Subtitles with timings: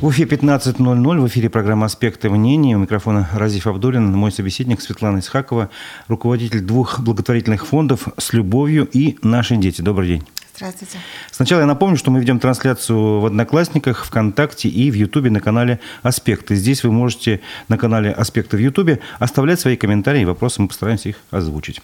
[0.00, 2.74] В Уфе 15.00, в эфире программа «Аспекты мнений».
[2.74, 5.68] У микрофона Разиф Абдулин, мой собеседник Светлана Исхакова,
[6.08, 9.82] руководитель двух благотворительных фондов «С любовью» и «Наши дети».
[9.82, 10.26] Добрый день.
[10.56, 10.96] Здравствуйте.
[11.30, 15.80] Сначала я напомню, что мы ведем трансляцию в Одноклассниках, ВКонтакте и в Ютубе на канале
[16.02, 16.54] «Аспекты».
[16.54, 21.10] Здесь вы можете на канале «Аспекты» в Ютубе оставлять свои комментарии и вопросы, мы постараемся
[21.10, 21.82] их озвучить.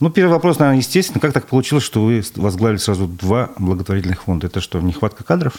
[0.00, 1.20] Ну, первый вопрос, наверное, естественно.
[1.20, 4.48] Как так получилось, что вы возглавили сразу два благотворительных фонда?
[4.48, 5.54] Это что, нехватка кадров?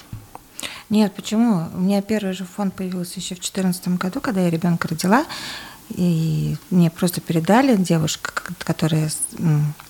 [0.89, 1.67] Нет, почему?
[1.73, 5.25] У меня первый же фонд появился еще в 2014 году, когда я ребенка родила.
[5.89, 9.09] И мне просто передали девушка, которая...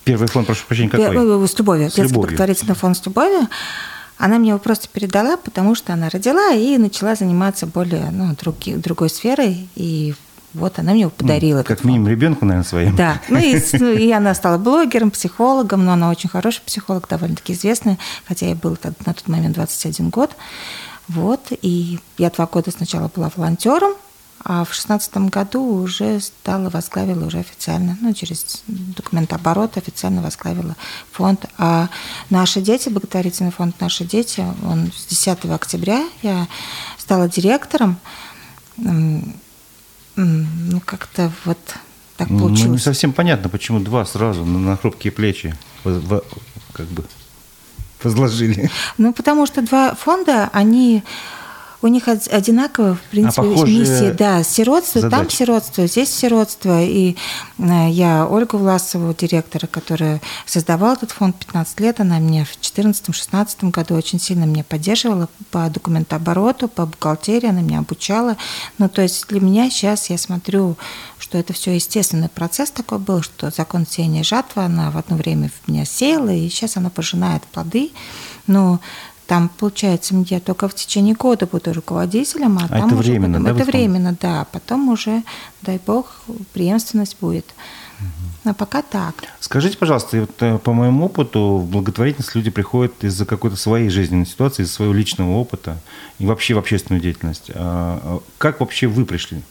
[0.04, 1.44] Первый фонд, прошу прощения, какой?
[1.44, 1.90] Э, с любовью.
[1.90, 2.28] С Детский любовью.
[2.28, 3.48] благотворительный фонд с любовью.
[4.16, 8.74] Она мне его просто передала, потому что она родила и начала заниматься более ну, други,
[8.74, 9.68] другой сферой.
[9.76, 10.14] И
[10.52, 11.62] вот она мне его подарила.
[11.62, 12.96] Как минимум ребенку, наверное, своим.
[12.96, 13.20] Да.
[13.28, 17.98] Ну и, ну и она стала блогером, психологом, но она очень хороший психолог, довольно-таки известная,
[18.26, 20.32] хотя ей был на тот момент 21 год.
[21.12, 23.94] Вот, и я два года сначала была волонтером,
[24.44, 30.76] а в шестнадцатом году уже стала, возглавила уже официально, ну, через документооборот официально возглавила
[31.10, 31.46] фонд.
[31.58, 31.88] А
[32.30, 36.46] «Наши дети», благотворительный фонд «Наши дети», он с 10 октября я
[36.96, 37.96] стала директором.
[38.76, 39.20] Ну,
[40.84, 41.58] как-то вот
[42.16, 42.62] так получилось.
[42.66, 47.04] Ну, не совсем понятно, почему два сразу на, хрупкие плечи, как бы
[48.04, 48.70] возложили?
[48.98, 51.02] Ну, потому что два фонда, они
[51.82, 54.12] у них одинаково, в принципе, а миссия.
[54.12, 55.20] Да, сиротство, задачи.
[55.20, 56.82] там сиротство, здесь сиротство.
[56.82, 57.16] И
[57.58, 63.70] э, я Ольгу Власову, директора, которая создавала этот фонд 15 лет, она меня в 2014-2016
[63.70, 68.36] году очень сильно меня поддерживала по документообороту, по бухгалтерии, она меня обучала.
[68.76, 70.76] Ну, то есть для меня сейчас я смотрю,
[71.30, 75.48] что это все естественный процесс такой был, что закон сеяния жатва, она в одно время
[75.48, 77.92] в меня сеяла, и сейчас она пожинает плоды.
[78.48, 78.80] Но
[79.28, 83.38] там, получается, я только в течение года буду руководителем, а, а там это уже временно,
[83.38, 83.62] потом, да?
[83.62, 84.46] Это временно, да.
[84.50, 85.22] Потом уже,
[85.62, 87.46] дай бог, преемственность будет.
[88.42, 89.14] А пока так.
[89.38, 94.26] Скажите, пожалуйста, вот, э, по моему опыту, в благотворительность люди приходят из-за какой-то своей жизненной
[94.26, 95.78] ситуации, из-за своего личного опыта
[96.18, 97.52] и вообще в общественную деятельность.
[97.54, 99.42] А, а как вообще вы пришли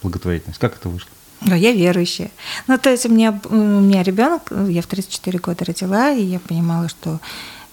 [0.00, 0.58] в благотворительность?
[0.58, 1.10] Как это вышло?
[1.40, 2.30] Да, я верующая.
[2.66, 6.40] Ну, то есть у меня, у меня ребенок, я в 34 года родила, и я
[6.40, 7.20] понимала, что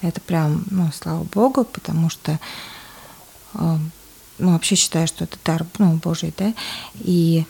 [0.02, 2.40] это прям, ну, слава богу, потому что
[3.56, 3.78] э,
[4.38, 6.54] ну, вообще считаю, что это дар ну, Божий, да,
[6.96, 7.46] и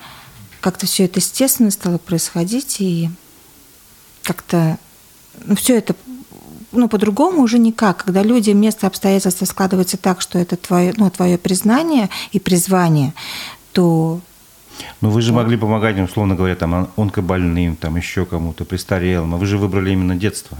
[0.61, 3.09] как-то все это естественно стало происходить, и
[4.23, 4.77] как-то
[5.43, 5.95] ну, все это
[6.71, 8.05] ну, по-другому уже никак.
[8.05, 13.13] Когда люди, место, обстоятельства складываются так, что это твое, ну, твое признание и призвание,
[13.71, 14.21] то
[15.01, 19.45] но вы же могли помогать, условно говоря, там, онкобольным, там, еще кому-то, престарелым, а вы
[19.45, 20.57] же выбрали именно детство.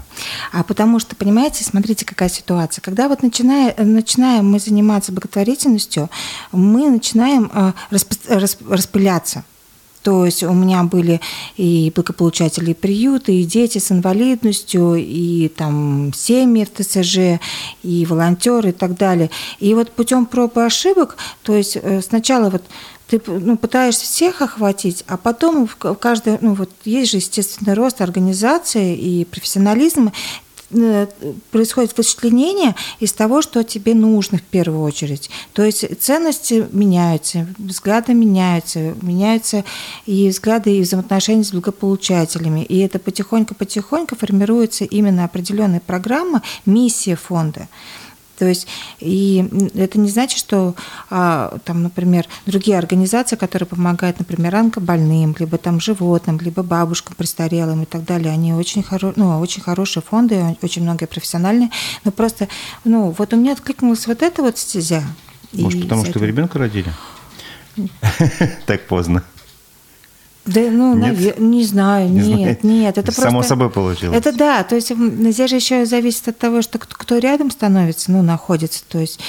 [0.52, 2.82] А потому что, понимаете, смотрите, какая ситуация.
[2.82, 6.10] Когда вот начиная, начинаем мы заниматься благотворительностью,
[6.52, 9.44] мы начинаем э, расп, расп, распыляться.
[10.06, 11.20] То есть у меня были
[11.56, 17.40] и благополучатели приюты, и дети с инвалидностью, и там семьи в ТСЖ,
[17.82, 19.30] и волонтеры и так далее.
[19.58, 22.62] И вот путем проб и ошибок, то есть э, сначала вот
[23.08, 28.00] ты ну, пытаешься всех охватить, а потом в каждой, ну вот есть же естественный рост
[28.00, 30.10] организации и профессионализм,
[30.70, 31.06] э,
[31.52, 35.30] происходит вычленение из того, что тебе нужно в первую очередь.
[35.52, 39.64] То есть ценности меняются, взгляды меняются, меняются
[40.06, 42.64] и взгляды и взаимоотношения с благополучателями.
[42.64, 47.68] И это потихоньку-потихоньку формируется именно определенная программа, миссия фонда.
[48.38, 48.66] То есть,
[49.00, 50.74] и это не значит, что
[51.10, 57.82] а, там, например, другие организации, которые помогают, например, онкобольным, либо там животным, либо бабушкам престарелым
[57.82, 59.12] и так далее, они очень, хоро...
[59.16, 61.70] ну, очень хорошие фонды, очень многие профессиональные,
[62.04, 62.48] но просто,
[62.84, 65.02] ну, вот у меня откликнулась вот эта вот стезя.
[65.52, 66.92] Может, потому что вы ребенка родили?
[68.66, 69.22] Так поздно.
[70.46, 71.16] Да, ну, нет?
[71.16, 71.40] Навер...
[71.40, 72.76] не знаю, не нет, знаю.
[72.76, 73.48] нет, это Само просто...
[73.48, 74.16] собой получилось.
[74.16, 78.22] Это да, то есть здесь же еще зависит от того, что кто рядом становится, ну,
[78.22, 79.20] находится, то есть...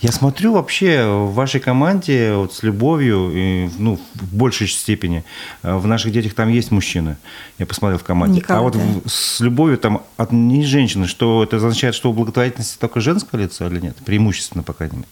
[0.00, 5.24] Я смотрю вообще в вашей команде вот с любовью, и, ну, в большей степени,
[5.62, 7.16] э, в наших детях там есть мужчины.
[7.58, 8.38] Я посмотрел в команде.
[8.40, 8.80] Никого, а вот да.
[9.06, 13.68] с любовью там от не женщины, что это означает, что у благотворительности только женское лицо
[13.68, 13.96] или нет?
[14.04, 15.08] Преимущественно, по крайней мере.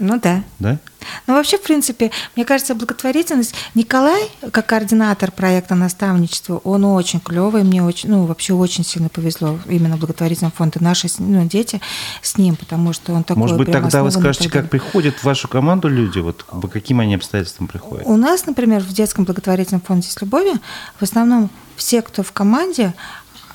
[0.00, 0.42] Ну да.
[0.58, 0.78] Да?
[1.26, 3.54] Ну вообще, в принципе, мне кажется, благотворительность...
[3.74, 9.58] Николай, как координатор проекта наставничества, он очень клевый, мне очень, ну вообще очень сильно повезло
[9.68, 11.80] именно благотворительным фонду наши ну, дети
[12.22, 15.48] с ним, потому что он такой Может быть, тогда вы скажете, как приходят в вашу
[15.48, 18.06] команду люди, вот по каким они обстоятельствам приходят?
[18.06, 20.54] У нас, например, в детском благотворительном фонде «С любовью»
[20.98, 22.92] в основном все, кто в команде,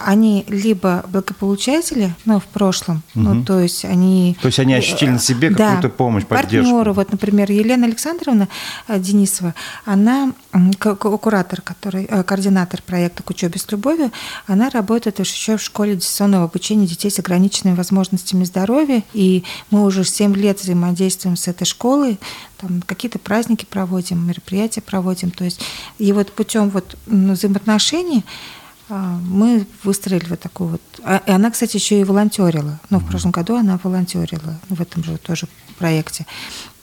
[0.06, 3.24] они либо благополучатели, ну, в прошлом, угу.
[3.24, 4.38] ну, то есть они...
[4.42, 6.72] То есть они ощутили на себе какую-то да, помощь, поддержку.
[6.72, 8.48] партнеры, вот, например, Елена Александровна
[8.88, 9.54] э, Денисова,
[9.86, 10.34] она
[10.88, 14.12] куратор, который, э, координатор проекта «К учебе с любовью»,
[14.48, 20.04] она работает еще в школе дистанционного обучения детей с ограниченными возможностями здоровья, и мы уже
[20.04, 22.20] 7 лет взаимодействуем с этой школой,
[22.58, 25.62] там какие-то праздники проводим, мероприятия проводим, то есть
[25.98, 28.24] и вот путем вот взаимоотношений
[28.90, 30.82] мы выстроили вот такую вот...
[31.04, 32.80] А, и она, кстати, еще и волонтерила.
[32.90, 35.48] Ну, в прошлом году она волонтерила в этом же тоже
[35.78, 36.26] проекте.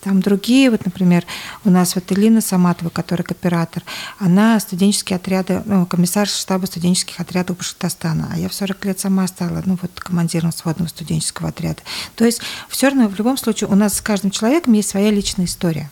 [0.03, 1.27] Там другие, вот, например,
[1.65, 3.83] у нас вот Элина Саматова, которая кооператор,
[4.19, 9.27] она студенческие отряды, ну, комиссар штаба студенческих отрядов Башкортостана, а я в 40 лет сама
[9.27, 11.83] стала, ну, вот, командиром сводного студенческого отряда.
[12.17, 15.45] То есть все равно, в любом случае, у нас с каждым человеком есть своя личная
[15.45, 15.91] история.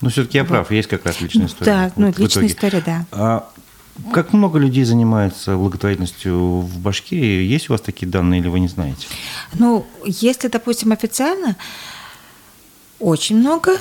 [0.00, 0.74] Ну, все-таки я прав, вот.
[0.74, 1.72] есть как раз личная история.
[1.72, 3.06] Да, ну, вот личная история, да.
[3.12, 3.48] А
[4.12, 7.44] как много людей занимается благотворительностью в Башкирии?
[7.44, 9.06] Есть у вас такие данные или вы не знаете?
[9.54, 11.56] Ну, если, допустим, официально,
[13.02, 13.72] очень много,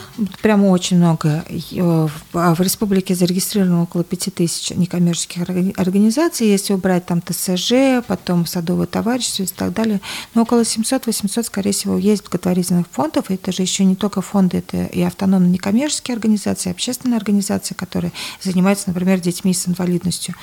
[0.42, 1.46] прямо очень много.
[1.48, 5.44] Э, в республике зарегистрировано около 5000 некоммерческих
[5.78, 10.02] организаций, если убрать там ТСЖ, потом садовое товарищество и так далее.
[10.34, 13.30] Но около 700-800, скорее всего, есть благотворительных фондов.
[13.30, 18.86] Это же еще не только фонды, это и автономные некоммерческие организации, общественные организации, которые занимаются,
[18.88, 20.34] например, детьми с инвалидностью.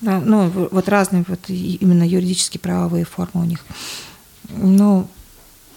[0.00, 3.64] Ну, вот разные вот именно юридические правовые формы у них.
[4.50, 5.08] Ну,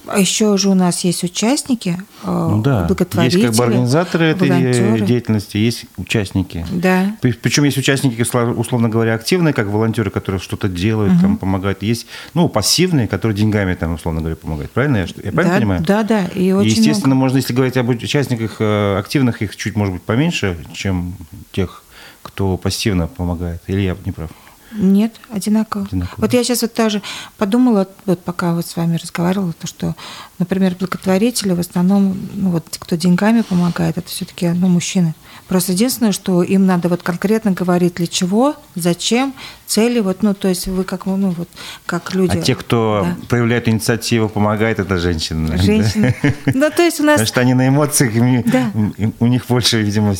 [0.07, 2.85] а еще же у нас есть участники, э, ну, да.
[2.85, 3.41] благотворители.
[3.41, 5.01] Есть как бы организаторы этой волонтеры.
[5.01, 6.65] деятельности, есть участники.
[6.71, 7.15] Да.
[7.21, 11.21] Причем есть участники, условно говоря, активные, как волонтеры, которые что-то делают, угу.
[11.21, 11.83] там, помогают.
[11.83, 14.71] Есть, ну, пассивные, которые деньгами, там, условно говоря, помогают.
[14.71, 14.97] Правильно?
[14.97, 15.83] Я, я правильно да, понимаю?
[15.83, 16.25] Да, да.
[16.25, 17.19] И, очень естественно, много.
[17.19, 21.15] можно, если говорить об участниках э, активных, их чуть, может быть, поменьше, чем
[21.51, 21.83] тех,
[22.21, 23.61] кто пассивно помогает.
[23.67, 24.29] Или я не прав?
[24.71, 25.85] Нет, одинаково.
[25.85, 26.15] одинаково.
[26.17, 27.01] Вот я сейчас вот тоже
[27.37, 29.95] подумала, вот пока вот с вами разговаривала, то что,
[30.39, 35.15] например, благотворители в основном, ну вот кто деньгами помогает, это все-таки ну, мужчины.
[35.47, 39.33] Просто единственное, что им надо вот конкретно говорить для чего, зачем,
[39.67, 41.49] цели, вот, ну, то есть вы как, ну, вот,
[41.85, 42.37] как люди.
[42.37, 43.27] А те, кто да.
[43.27, 45.57] проявляет инициативу, помогает, это женщины.
[45.57, 46.15] Женщины.
[46.23, 46.33] Да?
[46.53, 47.15] Ну, то есть у нас...
[47.15, 48.13] Потому что они на эмоциях,
[48.45, 48.71] да.
[49.19, 50.15] у них больше, видимо,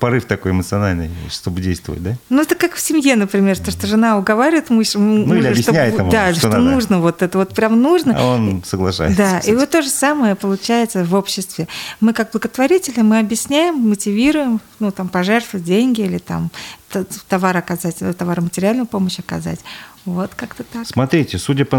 [0.00, 2.16] порыв такой эмоциональный, чтобы действовать, да?
[2.30, 6.02] Ну, это как в семье, например, то, что жена уговаривает муж, ну, или объясняет чтобы,
[6.04, 8.16] ему, да, что, что нужно, вот это вот прям нужно.
[8.18, 9.18] А он соглашается.
[9.18, 9.50] Да, кстати.
[9.50, 11.68] и вот то же самое получается в обществе.
[12.00, 16.50] Мы как благотворители, мы объясняем, мотивируем, ну, там, пожертвовать деньги или там
[17.28, 19.60] товар оказать, товаро-материальную помощь оказать.
[20.04, 20.86] Вот как-то так.
[20.86, 21.78] Смотрите, судя по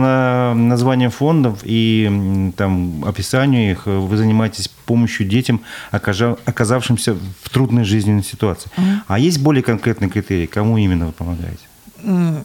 [0.53, 5.61] названиям фондов и там, описанию их, вы занимаетесь помощью детям,
[5.91, 8.71] оказавшимся в трудной жизненной ситуации.
[8.77, 8.99] Mm.
[9.07, 11.65] А есть более конкретные критерии, кому именно вы помогаете?
[12.03, 12.43] Mm.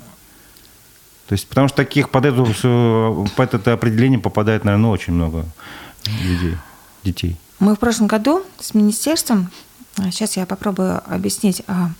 [1.28, 5.46] То есть, потому что таких под, эту, под это определение попадает, наверное, очень много
[6.22, 6.56] людей,
[7.04, 7.36] детей.
[7.60, 9.50] Мы в прошлом году с министерством,
[9.96, 11.90] сейчас я попробую объяснить, а,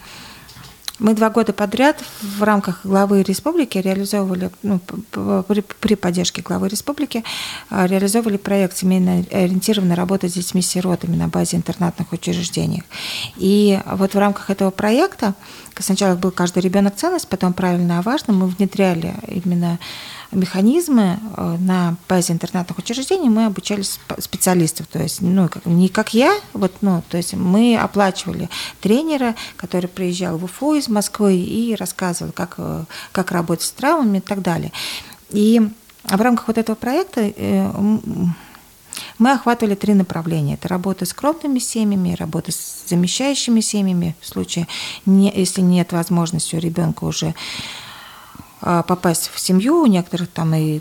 [1.02, 7.24] мы два года подряд в рамках главы республики реализовывали, ну, при, при поддержке главы республики,
[7.68, 12.84] а, реализовывали проект семейно ориентированной работы с детьми-сиротами на базе интернатных учреждений.
[13.36, 15.34] И вот в рамках этого проекта
[15.78, 19.78] сначала был каждый ребенок ценность, потом правильно а важно, мы внедряли именно
[20.32, 23.82] механизмы э, на базе интернатных учреждений мы обучали
[24.18, 28.48] специалистов, то есть ну, не как я, вот, ну, то есть мы оплачивали
[28.80, 34.18] тренера, который приезжал в Уфу из Москвы и рассказывал, как, э, как работать с травмами
[34.18, 34.72] и так далее.
[35.30, 35.60] И
[36.04, 37.70] в рамках вот этого проекта э,
[39.18, 40.54] мы охватывали три направления.
[40.54, 44.66] Это работа с крупными семьями, работа с замещающими семьями в случае,
[45.06, 47.34] если нет возможности у ребенка уже
[48.62, 49.82] попасть в семью.
[49.82, 50.80] У некоторых там и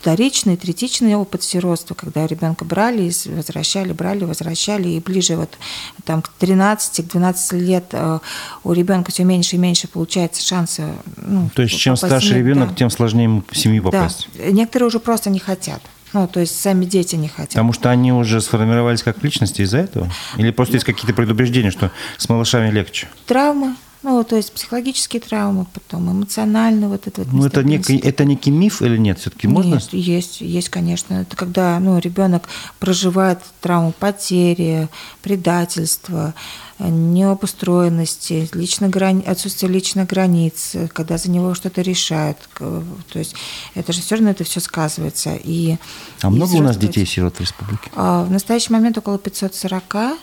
[0.00, 4.88] вторичный, третичный опыт сиротства, когда ребенка брали и возвращали, брали, возвращали.
[4.88, 5.56] И ближе вот
[6.04, 8.20] там к 13, к 12 лет а,
[8.64, 10.84] у ребенка все меньше и меньше получается шансы.
[11.16, 12.74] Ну, То есть чем старше ребенок, да.
[12.74, 14.28] тем сложнее ему в семью попасть.
[14.34, 14.50] Да.
[14.50, 15.80] Некоторые уже просто не хотят.
[16.12, 17.50] Ну, то есть сами дети не хотят.
[17.50, 20.10] Потому что они уже сформировались как личности из-за этого?
[20.36, 23.08] Или просто есть какие-то предубеждения, что с малышами легче?
[23.26, 23.74] Травмы,
[24.06, 27.32] ну, то есть психологические травмы, потом эмоциональные вот это вот.
[27.32, 29.18] Ну, это некий, это некий миф или нет?
[29.18, 29.74] Все-таки можно?
[29.74, 31.14] Нет, есть, есть, конечно.
[31.14, 32.44] Это когда ну, ребенок
[32.78, 34.88] проживает травму потери,
[35.22, 36.34] предательства,
[36.78, 39.24] необустроенности, лично грани...
[39.24, 42.38] отсутствие личных границ, когда за него что-то решают.
[42.58, 43.34] То есть
[43.74, 45.34] это же все равно это все сказывается.
[45.34, 45.78] И,
[46.22, 47.90] а и много у нас детей-сирот в республике?
[47.96, 50.16] А, в настоящий момент около 540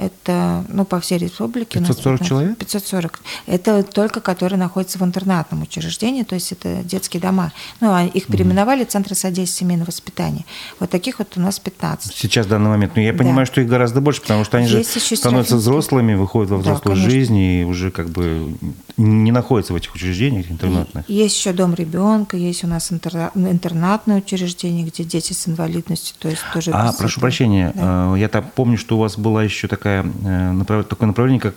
[0.00, 1.78] Это, ну, по всей республике.
[1.78, 2.56] 540 человек?
[2.58, 3.20] 540.
[3.46, 7.52] Это только которые находятся в интернатном учреждении, то есть это детские дома.
[7.80, 10.44] Ну, а их переименовали Центры содействия семейного воспитания.
[10.78, 12.14] Вот таких вот у нас 15.
[12.14, 12.92] Сейчас, в данный момент.
[12.96, 13.18] Но я Да.
[13.18, 15.58] понимаю, что их гораздо больше, потому что они Есть же становятся Серафимские.
[15.58, 17.10] взрослыми, выходят во Да, взрослую конечно.
[17.10, 18.54] жизнь и уже как бы
[18.96, 21.04] не находятся в этих учреждениях интернатных.
[21.08, 26.16] И Есть еще дом ребенка, есть у нас интерна- интернатное учреждение, где дети с инвалидностью,
[26.18, 26.70] то есть тоже.
[26.72, 27.20] А, прошу этого.
[27.20, 28.14] прощения, Да.
[28.14, 29.89] э, я так помню, что у вас была еще такая,
[30.24, 31.54] э, направ- такое направление, как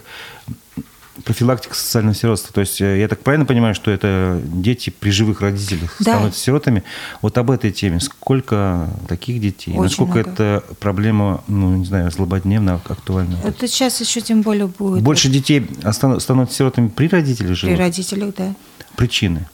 [1.24, 2.52] профилактика социального сиротства.
[2.54, 6.14] То есть э, я так правильно понимаю, что это дети при живых родителях Да.
[6.14, 6.84] становятся сиротами.
[7.22, 8.00] Вот об этой теме.
[8.00, 9.72] Сколько таких детей?
[9.74, 10.32] Очень Насколько много.
[10.32, 13.38] это проблема, ну, не знаю, злободневно актуальна?
[13.44, 15.04] Это сейчас еще тем более будет.
[15.04, 17.80] Больше детей остан- становятся сиротами при родителях при живут?
[17.80, 18.56] родителях, да.
[18.96, 19.48] Причины?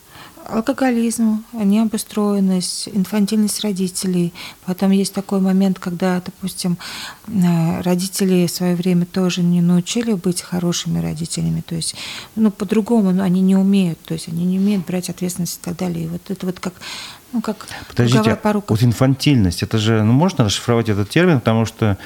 [0.51, 4.33] Алкоголизм, необустроенность, инфантильность родителей.
[4.65, 6.77] Потом есть такой момент, когда, допустим,
[7.27, 11.61] э, родители в свое время тоже не научили быть хорошими родителями.
[11.61, 11.95] То есть,
[12.35, 13.99] ну, по-другому ну, они не умеют.
[14.01, 16.05] То есть они не умеют брать ответственность и так далее.
[16.05, 16.73] И вот это вот как,
[17.31, 18.73] ну, как Подождите, а порука.
[18.73, 21.97] вот инфантильность, это же, ну, можно расшифровать этот термин, потому что,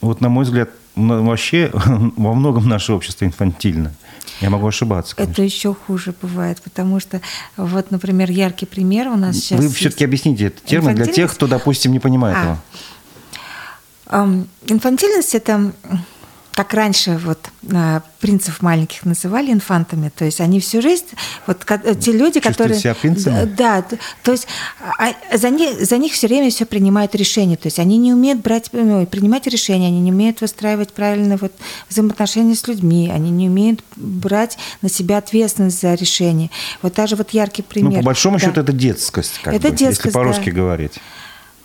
[0.00, 3.94] вот на мой взгляд, вообще во многом наше общество инфантильно.
[4.40, 5.32] Я могу ошибаться, конечно.
[5.32, 7.20] Это еще хуже бывает, потому что
[7.56, 9.60] вот, например, яркий пример у нас сейчас.
[9.60, 12.58] Вы все-таки объясните этот термин для тех, кто, допустим, не понимает А.
[14.10, 14.44] его.
[14.66, 15.72] Инфантильность это
[16.58, 17.38] как раньше вот
[17.72, 21.06] а, принцев маленьких называли инфантами, то есть они всю жизнь
[21.46, 23.44] вот э, те люди, Чувствуют которые себя принцами?
[23.44, 23.84] да,
[24.24, 24.48] то есть
[24.98, 28.40] а, за них за них все время все принимают решения, то есть они не умеют
[28.40, 31.52] брать ну, принимать решения, они не умеют выстраивать правильно вот
[31.90, 36.50] взаимоотношения с людьми, они не умеют брать на себя ответственность за решение.
[36.82, 37.92] Вот даже вот яркий пример.
[37.92, 38.46] Ну, по большому Да.
[38.46, 40.56] счету, это детскость, как Это бы, если детскость, по-русски да.
[40.56, 40.94] говорить.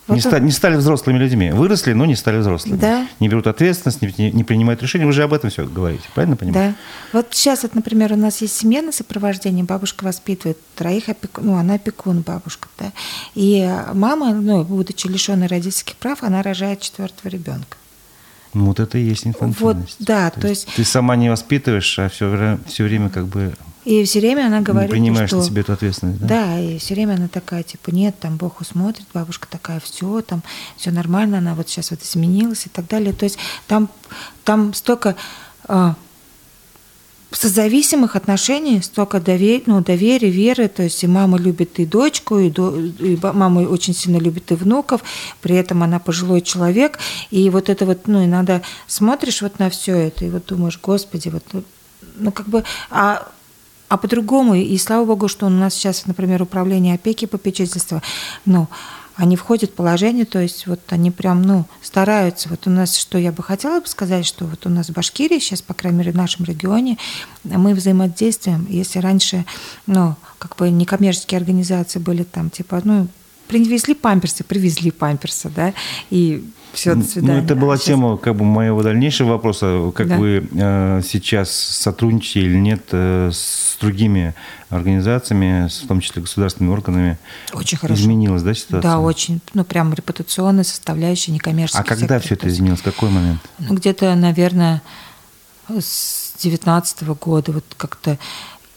[0.07, 1.51] Вот не, он- ста- не стали взрослыми людьми.
[1.51, 2.77] Выросли, но не стали взрослыми.
[2.77, 3.07] Да.
[3.21, 5.05] Не берут ответственность, не, не- не принимают решения.
[5.05, 6.71] Вы же об этом все говорите, правильно понимаю?
[7.13, 7.17] Да.
[7.19, 11.75] Вот сейчас, вот, например, у нас есть семейное сопровождение, бабушка воспитывает троих опекун, ну, она
[11.75, 12.91] опекун бабушка, да.
[13.35, 17.77] И мама, ну, будучи лишенной родительских прав, она рожает четвертого ребенка.
[18.53, 19.95] Ну, вот это и есть инфантильность.
[19.99, 23.53] да, то есть- Ты сама не воспитываешь, а все, все время как бы
[23.85, 25.37] И все время она говорит, не принимаешь что...
[25.37, 26.27] на себе эту ответственность, да?
[26.27, 30.41] Да, и все время она такая, типа, нет, там Бог усмотрит, бабушка такая, все, там
[30.77, 33.13] все нормально, она вот сейчас вот изменилась и так далее.
[33.13, 33.37] То есть
[33.67, 33.89] там,
[34.45, 35.15] там столько
[35.65, 35.95] а,
[37.31, 42.49] созависимых отношений, столько доверия, ну, доверия, веры, то есть и мама любит и дочку, и,
[42.49, 45.03] до- и мама очень сильно любит и внуков,
[45.41, 46.99] при этом она пожилой человек,
[47.31, 51.29] и вот это вот, ну, иногда смотришь вот на все это, и вот думаешь, господи,
[51.29, 51.63] вот, ну,
[52.15, 53.27] ну, как бы, а
[53.93, 58.01] а по-другому, и слава богу, что у нас сейчас, например, управление опеки попечительства,
[58.43, 58.67] ну,
[59.15, 62.49] они входят в положение, то есть вот они прям, ну, стараются.
[62.49, 65.37] Вот у нас, что я бы хотела бы сказать, что вот у нас в Башкирии
[65.37, 66.97] сейчас, по крайней мере, в нашем регионе,
[67.43, 68.65] мы взаимодействуем.
[68.67, 69.45] Если раньше,
[69.85, 73.07] ну, как бы некоммерческие организации были там, типа, ну,
[73.47, 75.71] привезли памперсы, привезли памперсы, да,
[76.09, 76.43] и
[76.73, 77.39] все, до свидания.
[77.39, 79.91] Ну, это была щас- тема как бы моего дальнейшего вопроса.
[79.95, 80.17] Как Да.
[80.17, 84.33] вы э, сейчас сотрудничаете или нет э, с другими
[84.69, 87.17] организациями, в том числе государственными органами?
[87.53, 88.01] Очень хорошо.
[88.01, 88.81] Изменилась, да, ситуация?
[88.91, 89.39] Да, очень.
[89.53, 92.21] Ну, прям репутационная составляющая, некоммерческий А когда сектор.
[92.21, 92.79] все это изменилось?
[92.81, 93.39] В какой момент?
[93.59, 94.81] Ну, где-то, наверное,
[95.69, 98.17] с 19 года вот как-то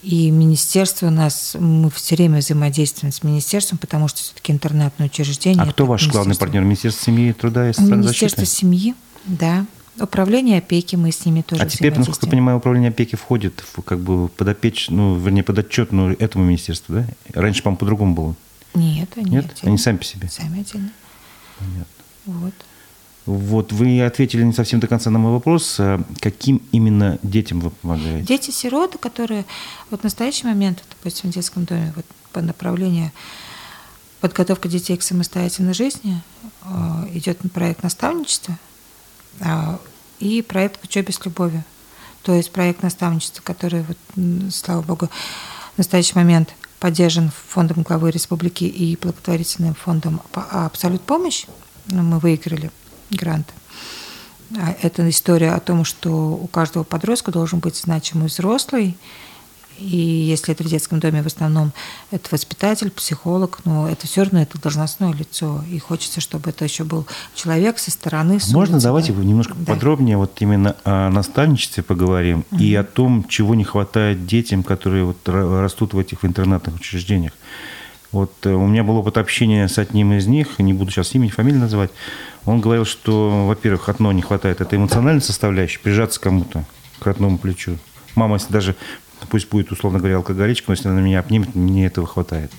[0.07, 5.61] и министерство у нас, мы все время взаимодействуем с министерством, потому что все-таки интернатное учреждение.
[5.61, 6.63] А кто ваш главный партнер?
[6.63, 8.61] Министерство семьи, труда и социальной Министерство защиты?
[8.61, 8.95] семьи,
[9.25, 9.67] да.
[9.99, 13.83] Управление опеки, мы с ними тоже А теперь, насколько я понимаю, управление опеки входит в
[13.83, 17.07] как бы подопеч, ну, вернее, подотчетную этому министерству, да?
[17.35, 18.35] Раньше, по-моему, по-другому было.
[18.75, 19.47] Нет, они Нет?
[19.47, 19.71] отдельно.
[19.71, 20.29] Они сами по себе.
[20.29, 20.91] Сами отдельно.
[21.59, 21.87] Понятно.
[22.27, 22.55] Вот.
[23.27, 25.77] Вот вы ответили не совсем до конца на мой вопрос.
[25.81, 28.25] А Каким именно детям вы помогаете?
[28.25, 29.45] Дети-сироты, которые
[29.91, 33.11] вот в настоящий момент, допустим, в детском доме вот, по направлению
[34.21, 36.23] подготовка детей к самостоятельной жизни
[36.63, 36.69] э,
[37.15, 38.57] идет проект наставничества
[39.41, 39.79] а,
[40.19, 41.65] и проект «К учебе с любовью».
[42.23, 45.09] То есть проект наставничества, который, вот, слава богу,
[45.75, 51.47] в настоящий момент поддержан фондом главы республики и благотворительным фондом «А- «Абсолют помощь».
[51.89, 52.71] Ну, Мы выиграли
[53.11, 53.53] грант.
[54.57, 58.97] А Это история о том, что у каждого подростка должен быть значимый взрослый,
[59.79, 61.73] и если это в детском доме, в основном
[62.11, 65.63] это воспитатель, психолог, но это все равно это должностное лицо.
[65.71, 68.41] И хочется, чтобы это еще был человек со стороны.
[68.41, 69.23] с Можно улицы, давайте да.
[69.23, 69.75] немножко Да.
[69.75, 75.19] подробнее вот именно о наставничестве поговорим и о том, чего не хватает детям, которые вот
[75.27, 77.33] ра- растут в этих интернатных учреждениях.
[78.13, 81.29] Вот э, у меня был опыт общения с одним из них, не буду сейчас имя,
[81.29, 81.91] фамилию называть.
[82.45, 86.65] Он говорил, что, во-первых, одно не хватает, это эмоциональной составляющей, прижаться кому-то,
[86.99, 87.79] к родному плечу.
[88.15, 88.77] Мама, если даже,
[89.29, 92.53] пусть будет, условно говоря, алкоголичка, но если она меня обнимет, мне этого хватает.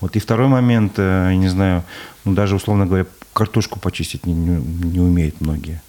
[0.00, 1.84] Вот и второй момент, э, я не знаю,
[2.24, 5.80] ну, даже, условно говоря, картошку почистить не, не, не умеют многие.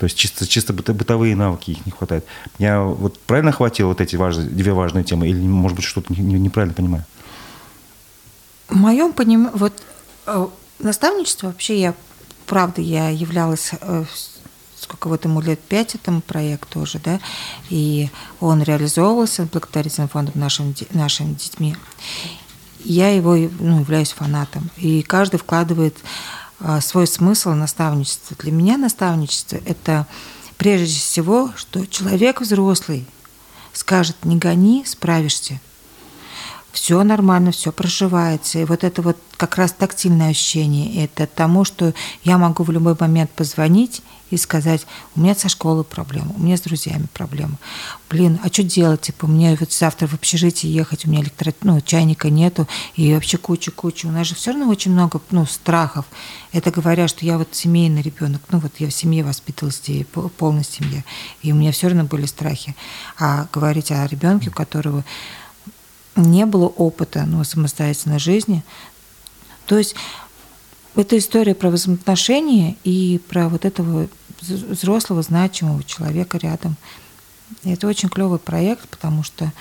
[0.00, 2.24] То есть чисто, чисто бытовые навыки их не хватает.
[2.58, 6.74] Я вот правильно хватил вот эти важные, две важные темы, или, может быть, что-то неправильно
[6.74, 7.04] понимаю?
[8.70, 9.72] В моем понимании, вот
[10.26, 10.46] э,
[10.78, 11.94] наставничество вообще я,
[12.46, 14.04] правда, я являлась э,
[14.80, 17.20] сколько вот ему лет пять этому проекту уже, да,
[17.68, 18.08] и
[18.40, 21.76] он реализовывался благотворительным фондом нашим, нашими детьми.
[22.82, 25.96] Я его ну, являюсь фанатом, и каждый вкладывает
[26.60, 28.36] а, свой смысл наставничества.
[28.38, 30.06] Для меня наставничество– это
[30.56, 33.06] прежде всего, что человек взрослый
[33.72, 35.60] скажет «не гони, справишься»,
[36.72, 38.58] все нормально, все проживается.
[38.58, 42.96] И вот это вот как раз тактильное ощущение, это тому, что я могу в любой
[42.98, 44.86] момент позвонить и сказать,
[45.16, 47.56] у меня со школы проблемы, у меня с друзьями проблемы.
[48.08, 49.00] Блин, а что делать?
[49.02, 51.52] Типа, мне вот завтра в общежитие ехать, у меня электро...
[51.62, 54.06] ну, чайника нету, и вообще куча-куча.
[54.06, 56.04] У нас же все равно очень много ну, страхов.
[56.52, 59.82] Это говоря, что я вот семейный ребенок, ну вот я в семье воспитывалась,
[60.36, 61.04] полной семье,
[61.42, 62.76] и у меня все равно были страхи.
[63.18, 65.04] А говорить о ребенке, у которого
[66.16, 68.62] не было опыта ну, самостоятельной жизни.
[69.66, 69.94] То есть
[70.96, 74.08] это история про взаимоотношения и про вот этого
[74.40, 76.76] взрослого, значимого человека рядом.
[77.62, 79.52] И это очень клевый проект, потому что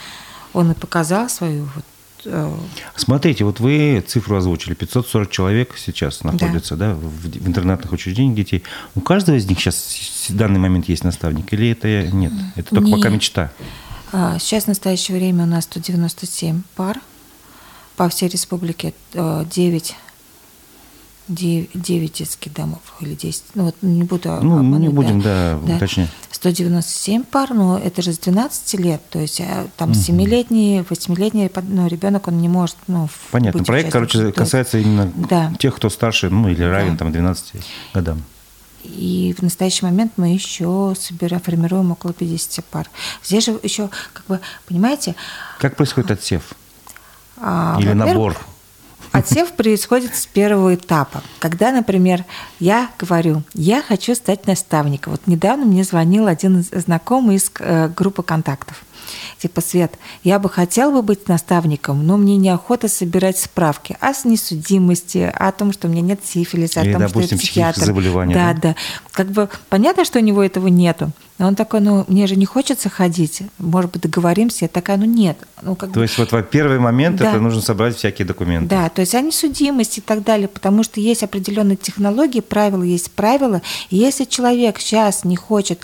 [0.54, 1.86] он и показал свою вот
[2.26, 2.58] э,
[2.96, 6.94] Смотрите, вот вы цифру озвучили, 540 человек сейчас находятся да.
[6.94, 8.64] Да, в, в интернатных учреждениях детей.
[8.96, 12.34] У каждого из них сейчас в данный момент есть наставник или это нет?
[12.56, 12.96] Это только не.
[12.96, 13.52] пока мечта?
[14.12, 17.00] А, сейчас в настоящее время у нас 197 пар
[17.96, 19.96] по всей республике, 9
[21.30, 23.44] 9, 9 детских домов или 10.
[23.54, 26.08] Ну, вот не буду Ну, обмануть, не будем, да, да, точнее.
[26.32, 31.88] 197 пар, но это же с 12 лет, то есть а, там 7-летний, 8-летний ну,
[31.88, 35.54] ребенок, он не может, ну, Понятно, проект, короче, касается именно да.
[35.60, 37.00] тех, кто старше, ну, или равен да.
[37.00, 37.54] там 12
[37.94, 38.24] годам.
[38.84, 42.90] И в настоящий момент мы еще собираем, формируем около 50 пар.
[43.24, 45.16] Здесь же еще, как бы, понимаете...
[45.60, 46.44] Как происходит отсев?
[47.38, 48.38] А, Или набор?
[49.12, 51.22] Отсев происходит с первого этапа.
[51.40, 52.26] Когда, например,
[52.60, 55.14] я говорю, я хочу стать наставником.
[55.14, 58.84] Вот недавно мне звонил один знакомый из э, группы контактов
[59.38, 65.32] типа, Свет, я бы хотел бы быть наставником, но мне неохота собирать справки о несудимости,
[65.34, 67.86] о том, что у меня нет сифилиса, Или, о том, допустим, что я психиатр.
[67.86, 68.34] заболевания.
[68.34, 68.76] Да, да, да.
[69.12, 71.12] Как бы понятно, что у него этого нету.
[71.40, 73.44] Но он такой, ну, мне же не хочется ходить.
[73.58, 74.66] Может быть, договоримся.
[74.66, 75.38] Я такая, ну, нет.
[75.62, 76.02] Ну, как то бы...
[76.02, 77.30] есть вот в первый момент да.
[77.30, 78.68] это нужно собрать всякие документы.
[78.68, 83.12] Да, то есть о несудимости и так далее, потому что есть определенные технологии, правила есть
[83.12, 83.62] правила.
[83.90, 85.82] И если человек сейчас не хочет...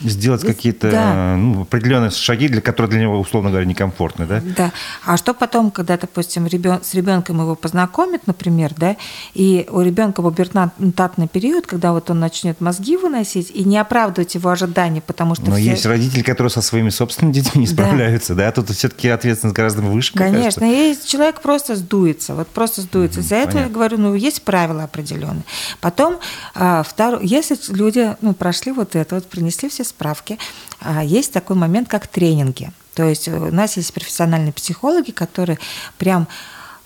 [0.00, 1.36] Сделать какие-то да.
[1.36, 4.42] ну, определенные шаги, для которые для него, условно говоря, некомфортны, да?
[4.56, 4.72] Да.
[5.04, 6.80] А что потом, когда, допустим, ребен...
[6.82, 8.96] с ребенком его познакомят, например, да,
[9.34, 14.50] и у ребенка пубертатный период, когда вот он начнет мозги выносить, и не оправдывать его
[14.50, 15.50] ожиданий, потому что...
[15.50, 15.70] Но все...
[15.70, 18.52] есть родители, которые со своими собственными детьми не справляются, да, да?
[18.52, 20.12] тут все-таки ответственность гораздо выше.
[20.14, 23.20] Конечно, и человек просто сдуется, вот просто сдуется.
[23.20, 25.44] Из-за этого я говорю, ну, есть правила определенные.
[25.80, 26.18] Потом,
[26.54, 30.38] а, второе, если люди, ну, прошли вот это, вот принесли все справки,
[30.80, 32.70] а, есть такой момент, как тренинги.
[32.94, 35.58] То есть у нас есть профессиональные психологи, которые
[35.98, 36.28] прям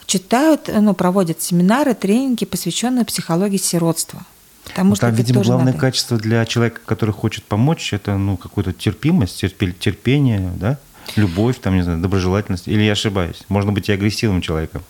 [0.06, 4.24] читают, ну, проводят семинары, тренинги, посвященные психологии сиротства.
[4.64, 5.78] Потому ну, что там, видимо, главное надо.
[5.78, 10.78] качество для человека, который хочет помочь, это ну, какую-то терпимость, терпение, да?
[11.14, 12.66] любовь, там, не знаю, доброжелательность.
[12.66, 13.42] Или я ошибаюсь?
[13.48, 14.82] Можно быть и агрессивным человеком.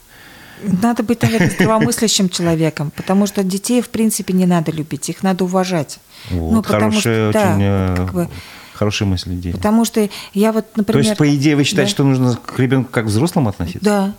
[0.62, 5.44] Надо быть, наверное, здравомыслящим человеком, потому что детей, в принципе, не надо любить, их надо
[5.44, 5.98] уважать.
[6.30, 8.28] Вот, ну, хорошая, что, очень да, э, как бы,
[8.76, 9.54] хорошая мысль идея.
[9.54, 11.02] Потому что я вот, например...
[11.02, 11.94] То есть, по идее, вы считаете, да.
[11.94, 13.84] что нужно к ребенку как к взрослому относиться?
[13.84, 14.14] Да.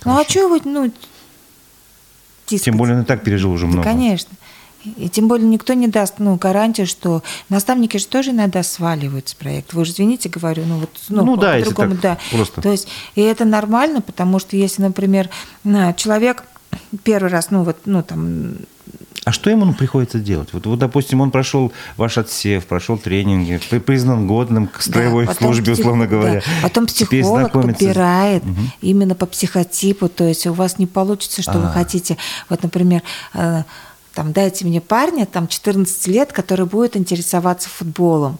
[0.00, 0.04] Хорошо.
[0.04, 0.92] Ну, а что вы, ну...
[2.46, 2.64] Тискать?
[2.64, 3.82] Тем более он и так пережил уже много.
[3.82, 4.30] Да, конечно.
[4.96, 9.34] И тем более никто не даст ну, гарантию, что наставники же тоже иногда сваливают с
[9.34, 9.74] проекта.
[9.74, 12.18] Вы же извините, говорю, ну вот ну, ну да, по-другому, да.
[12.30, 12.60] Просто.
[12.60, 15.28] То есть, и это нормально, потому что если, например,
[15.96, 16.44] человек
[17.02, 18.58] первый раз, ну вот, ну там
[19.26, 20.50] а что ему приходится делать?
[20.52, 25.72] Вот, вот, допустим, он прошел ваш отсев, прошел тренинги, признан годным к строевой да, службе,
[25.72, 25.80] псих...
[25.80, 26.42] условно говоря.
[26.46, 26.62] Да.
[26.62, 28.54] Потом психолог подбирает угу.
[28.82, 31.66] именно по психотипу, то есть у вас не получится, что А-а-а.
[31.66, 32.16] вы хотите.
[32.48, 33.02] Вот, например,
[33.34, 33.64] э,
[34.16, 38.38] там, дайте мне парня, там, 14 лет, который будет интересоваться футболом.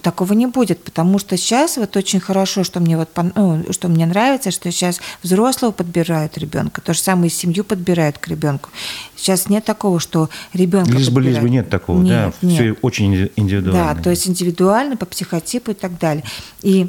[0.00, 4.06] Такого не будет, потому что сейчас вот очень хорошо, что мне вот, ну, что мне
[4.06, 8.70] нравится, что сейчас взрослого подбирают ребенка, то же самое и семью подбирают к ребенку.
[9.16, 12.54] Сейчас нет такого, что ребенка Лишь бы, лишь бы нет такого, нет, да, нет.
[12.54, 13.94] все очень индивидуально.
[13.96, 16.22] Да, то есть индивидуально, по психотипу и так далее.
[16.62, 16.86] И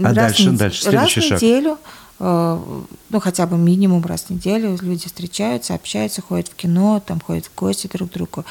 [0.00, 4.24] а раз дальше, в, дальше, следующий раз неделю шаг Э, ну, хотя бы минимум раз
[4.24, 8.44] в неделю люди встречаются, общаются, ходят в кино, там ходят в гости друг к другу.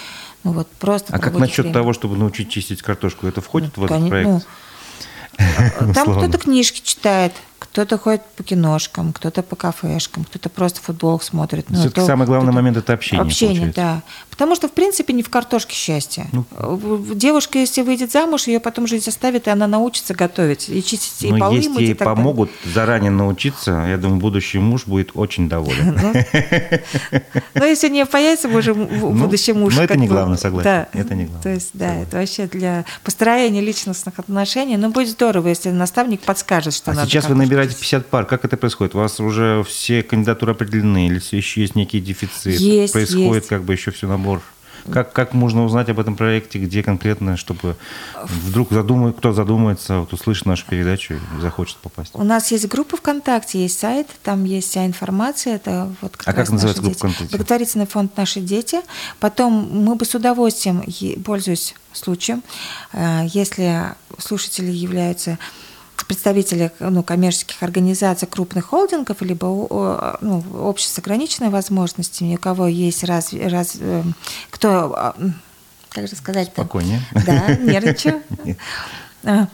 [0.43, 1.73] Ну, вот просто а как насчет время.
[1.73, 3.25] того, чтобы научить чистить картошку?
[3.27, 4.29] Это входит ну, в этот проект?
[4.29, 4.41] Ну,
[5.93, 11.69] там кто-то книжки читает, кто-то ходит по киношкам, кто-то по кафешкам, кто-то просто футбол смотрит.
[11.69, 13.25] Ну, Все-таки самый главный момент– это общение.
[13.25, 13.81] Общение, получается.
[13.81, 14.01] да.
[14.29, 16.27] Потому что, в принципе, не в картошке счастье.
[16.33, 16.45] Ну,
[17.15, 21.39] Девушка, если выйдет замуж, ее потом жизнь оставит, и она научится готовить, и чистить, и
[21.39, 22.73] полы если мыть, ей помогут далее.
[22.73, 25.99] заранее научиться, я думаю, будущий муж будет очень доволен.
[27.11, 27.21] Ну,
[27.55, 29.75] ну если не появится уже будущий муж.
[29.75, 30.87] Но это не главное, согласен.
[30.93, 31.43] Это не главное.
[31.43, 34.77] То есть, да, это вообще для построения личностных отношений.
[34.77, 37.09] Ну, будет здорово, если наставник подскажет, что а надо.
[37.09, 38.95] сейчас вы набираете набираете 50 пар, как это происходит?
[38.95, 42.59] У вас уже все кандидатуры определены, или еще есть некий дефицит?
[42.59, 43.47] Есть, Происходит есть.
[43.47, 44.41] как бы еще все набор?
[44.91, 47.77] Как, как можно узнать об этом проекте, где конкретно, чтобы
[48.21, 52.11] вдруг задумает, кто задумается, вот услышит нашу передачу и захочет попасть?
[52.13, 55.55] У нас есть группа ВКонтакте, есть сайт, там есть вся информация.
[55.55, 57.29] Это вот как а как называется группа ВКонтакте?
[57.29, 58.81] Благотворительный фонд «Наши дети».
[59.21, 60.83] Потом мы бы с удовольствием,
[61.23, 62.43] пользуясь случаем,
[62.91, 65.39] э, если слушатели являются
[66.07, 73.03] представители ну, коммерческих организаций, крупных холдингов, либо ну, обществ с ограниченными возможностями, у кого есть
[73.03, 74.15] раз, раз эм,
[74.49, 75.15] кто, а,
[75.89, 76.49] как же сказать?
[76.49, 77.01] Спокойнее.
[77.25, 78.21] Да, нервничаю.
[79.25, 79.47] А,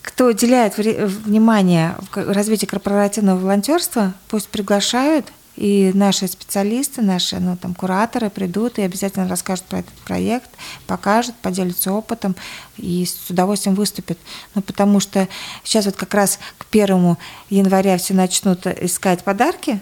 [0.00, 5.26] кто уделяет внимание развитию корпоративного волонтерства, пусть приглашают
[5.58, 10.48] и наши специалисты, наши ну, там, кураторы придут и обязательно расскажут про этот проект,
[10.86, 12.36] покажут, поделятся опытом
[12.76, 14.18] и с удовольствием выступят.
[14.54, 15.26] Ну, потому что
[15.64, 17.18] сейчас вот как раз к первому
[17.50, 19.80] января все начнут искать подарки,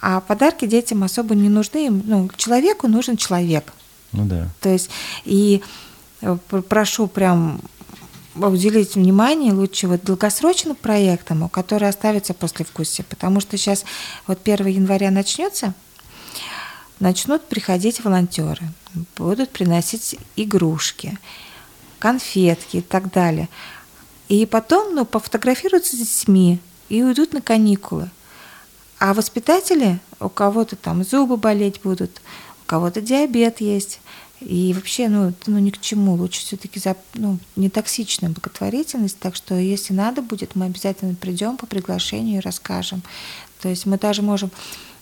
[0.00, 1.90] а подарки детям особо не нужны.
[1.90, 3.72] Ну, человеку нужен человек.
[4.10, 4.48] Ну да.
[4.60, 4.90] То есть
[5.24, 5.62] и
[6.22, 6.36] э,
[6.68, 7.60] прошу прям
[8.46, 13.84] уделить внимание лучше вот долгосрочным проектам, которые оставятся после вкуса, потому что сейчас
[14.26, 15.74] вот 1 января начнется,
[17.00, 18.62] начнут приходить волонтеры,
[19.16, 21.18] будут приносить игрушки,
[21.98, 23.48] конфетки и так далее.
[24.28, 28.10] И потом ну, пофотографируются с детьми и уйдут на каникулы.
[28.98, 32.20] А воспитатели, у кого-то там зубы болеть будут,
[32.62, 34.00] у кого-то диабет есть,
[34.40, 36.14] и вообще, ну, ну ни к чему.
[36.14, 39.18] Лучше все-таки за, ну, не токсичная благотворительность.
[39.18, 43.02] Так что, если надо будет, мы обязательно придем по приглашению и расскажем.
[43.60, 44.50] То есть мы даже можем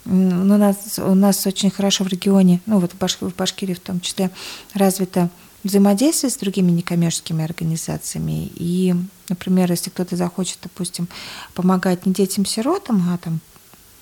[0.05, 3.73] ну, у, нас, у нас очень хорошо в регионе, ну вот в, Баш, в Башкирии
[3.73, 4.31] в том числе,
[4.73, 5.29] развито
[5.63, 8.49] взаимодействие с другими некоммерческими организациями.
[8.55, 8.95] И,
[9.27, 11.09] например, если кто-то захочет, допустим,
[11.53, 13.41] помогать не детям-сиротам, а там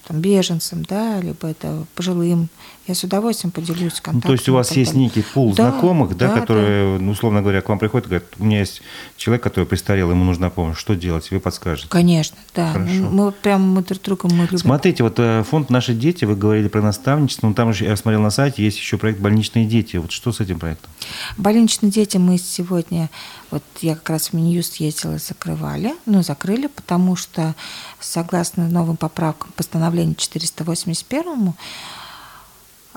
[0.08, 2.50] там, беженцам, да, либо это пожилым,
[2.88, 4.16] я с удовольствием поделюсь контактами.
[4.16, 7.04] Ну, то есть у вас есть некий пул да, знакомых, да, да которые, да.
[7.04, 8.82] Ну, условно говоря, к вам приходят и говорят, у меня есть
[9.18, 11.32] человек, который престарел, ему нужна помощь, что делать?
[11.32, 11.88] Вы подскажете?
[11.90, 12.74] Конечно, да.
[12.74, 12.94] Хорошо.
[12.94, 14.60] Мы прям мы друг друга мы любим.
[14.60, 18.22] Смотрите, вот э, фонд «Наши дети», вы говорили про наставничество, но там же, я смотрел
[18.22, 19.98] на сайте, есть еще проект «Больничные дети».
[19.98, 20.92] Вот что с этим проектом?
[21.38, 23.10] «Больничные дети» мы сегодня,
[23.52, 27.56] вот я как раз в Минюст ездила, закрывали, ну, закрыли, потому что
[28.00, 31.54] согласно новым поправкам постановлению 481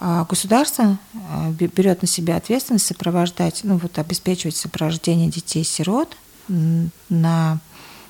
[0.00, 0.98] а, государство
[1.30, 6.16] а, берет на себя ответственность сопровождать, ну вот обеспечивать сопровождение детей-сирот
[6.48, 7.58] на,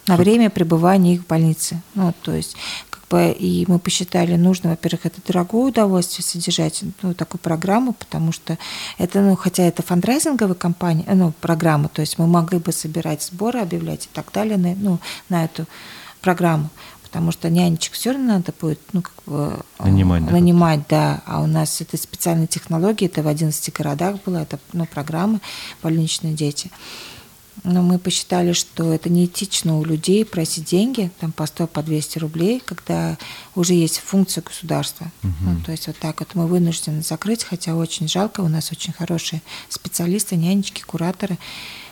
[0.07, 1.83] на время пребывания их в больнице.
[1.94, 2.57] Ну, то есть
[3.16, 8.59] и мы посчитали нужно, во-первых, это дорогое удовольствие содержать ну, такую программу, потому что
[8.99, 13.61] это, ну, хотя это фандрайзинговая компания, ну, программа, то есть мы могли бы собирать сборы,
[13.61, 15.66] объявлять и так далее, на, ну, на эту
[16.21, 16.71] программу
[17.09, 21.23] потому что нянечек все равно надо будет ну, как бы, э, нанимать, да, нанимать да.
[21.25, 25.40] А у нас это специальные технологии, это в 11 городах было, это ну, программы
[25.83, 26.71] больничные дети.
[27.64, 32.18] Но мы посчитали, что это неэтично у людей просить деньги, там по 100, по 200
[32.18, 33.18] рублей, когда
[33.55, 35.11] уже есть функция государства.
[35.23, 35.33] Угу.
[35.40, 38.92] Ну, то есть вот так вот мы вынуждены закрыть, хотя очень жалко, у нас очень
[38.92, 41.38] хорошие специалисты, нянечки, кураторы.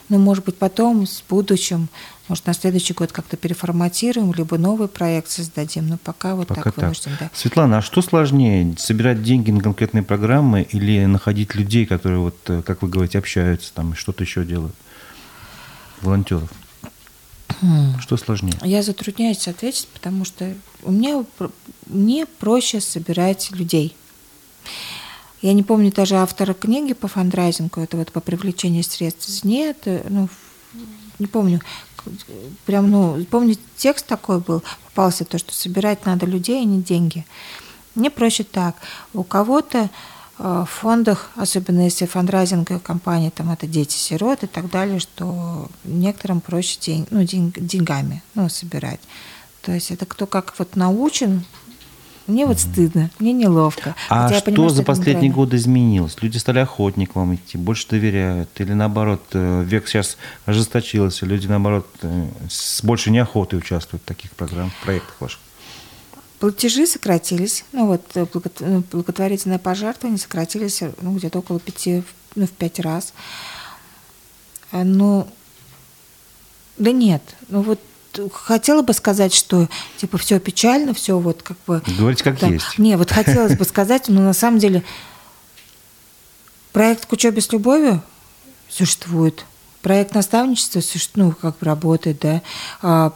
[0.08, 1.88] Но, может быть, потом, с будущим,
[2.28, 6.76] может, на следующий год как-то переформатируем, либо новый проект создадим, но пока вот пока так
[6.76, 7.12] вынужден.
[7.18, 7.30] Да.
[7.34, 12.62] Светлана, а что сложнее, собирать деньги на конкретные программы или находить людей, которые, вот, э,
[12.62, 14.74] как вы говорите, общаются, там, что-то еще делают?
[16.02, 16.50] Волонтеров.
[17.60, 17.98] Хм.
[18.00, 18.58] Что сложнее?
[18.62, 21.24] Я затрудняюсь ответить, потому что у меня,
[21.86, 23.96] мне проще собирать людей.
[25.42, 29.44] Я не помню даже автора книги по фандрайзингу, это вот по привлечению средств.
[29.44, 30.28] Нет, ну,
[31.18, 31.60] не помню.
[32.66, 37.26] Прям, ну, помню, текст такой был, попался то, что собирать надо людей, а не деньги.
[37.94, 38.76] Мне проще так.
[39.12, 39.88] У кого-то э,
[40.38, 46.78] в фондах, особенно если фандрайзинговая компания, там это дети-сирот и так далее, что некоторым проще
[46.80, 49.00] день, ну, день, деньгами ну, собирать.
[49.62, 51.44] То есть это кто как вот научен,
[52.26, 53.94] мне вот стыдно, мне неловко.
[54.08, 56.16] А Хотя что понимаю, за что последние годы изменилось?
[56.20, 58.50] Люди стали охотнее к вам идти, больше доверяют?
[58.56, 64.32] Или наоборот, э, век сейчас ожесточился, люди наоборот э, с большей неохотой участвуют в таких
[64.32, 65.40] программах, проектах ваших?
[66.38, 68.26] Платежи сократились, ну вот э,
[68.92, 72.02] благотворительные пожертвования сократились ну, где-то около пяти,
[72.34, 73.14] ну в пять раз.
[74.72, 75.26] Ну,
[76.76, 77.80] да нет, ну вот
[78.32, 81.82] хотела бы сказать, что типа все печально, все вот как бы.
[81.98, 82.48] Говорите как да.
[82.48, 82.78] есть.
[82.78, 84.82] Не, вот хотелось бы сказать, но на самом деле
[86.72, 88.02] проект к учебе с любовью
[88.68, 89.44] существует.
[89.82, 90.82] Проект наставничества
[91.14, 93.12] ну, как бы работает, да.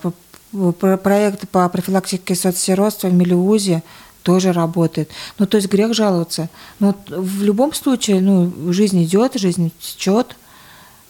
[0.52, 3.82] Проект по профилактике соцсиротства в Мелиузе
[4.22, 5.10] тоже работает.
[5.38, 6.48] Ну, то есть грех жаловаться.
[6.78, 10.36] Но в любом случае, ну, жизнь идет, жизнь течет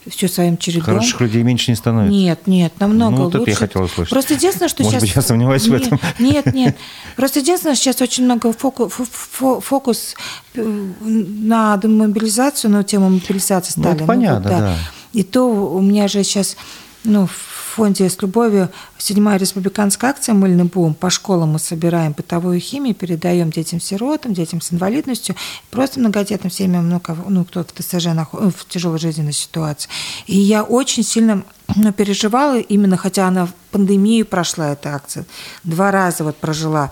[0.08, 0.84] все своим чередом.
[0.84, 2.16] Хороших людей меньше не становится.
[2.16, 3.42] Нет, нет, намного ну, вот лучше.
[3.42, 4.10] это я хотела услышать.
[4.10, 5.02] Просто единственное, что Может сейчас...
[5.02, 6.00] быть, я сомневаюсь нет, в этом.
[6.18, 6.76] Нет, нет.
[7.16, 10.14] Просто единственное, что сейчас очень много фокус, фокус
[10.54, 13.86] на демобилизацию, на тему мобилизации стали.
[13.86, 14.58] Ну, это понятно, ну, да.
[14.60, 14.76] да.
[15.12, 16.56] И то у меня же сейчас
[17.04, 17.28] ну,
[17.70, 20.94] фонде «С любовью» седьмая республиканская акция «Мыльный бум».
[20.94, 25.36] По школам мы собираем бытовую химию, передаем детям-сиротам, детям с инвалидностью,
[25.70, 29.88] просто многодетным семьям, ну, ну кто в ТСЖ, в тяжелой жизненной ситуации.
[30.26, 31.44] И я очень сильно
[31.76, 35.24] ну, переживала именно, хотя она в пандемию прошла, эта акция,
[35.64, 36.90] два раза вот прожила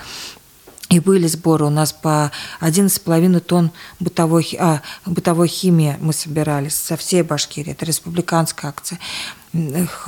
[0.89, 3.71] и были сборы у нас по 11,5 тонн
[4.01, 7.73] бытовой, а, бытовой химии мы собирали со всей Башкирии.
[7.73, 8.99] Это республиканская акция.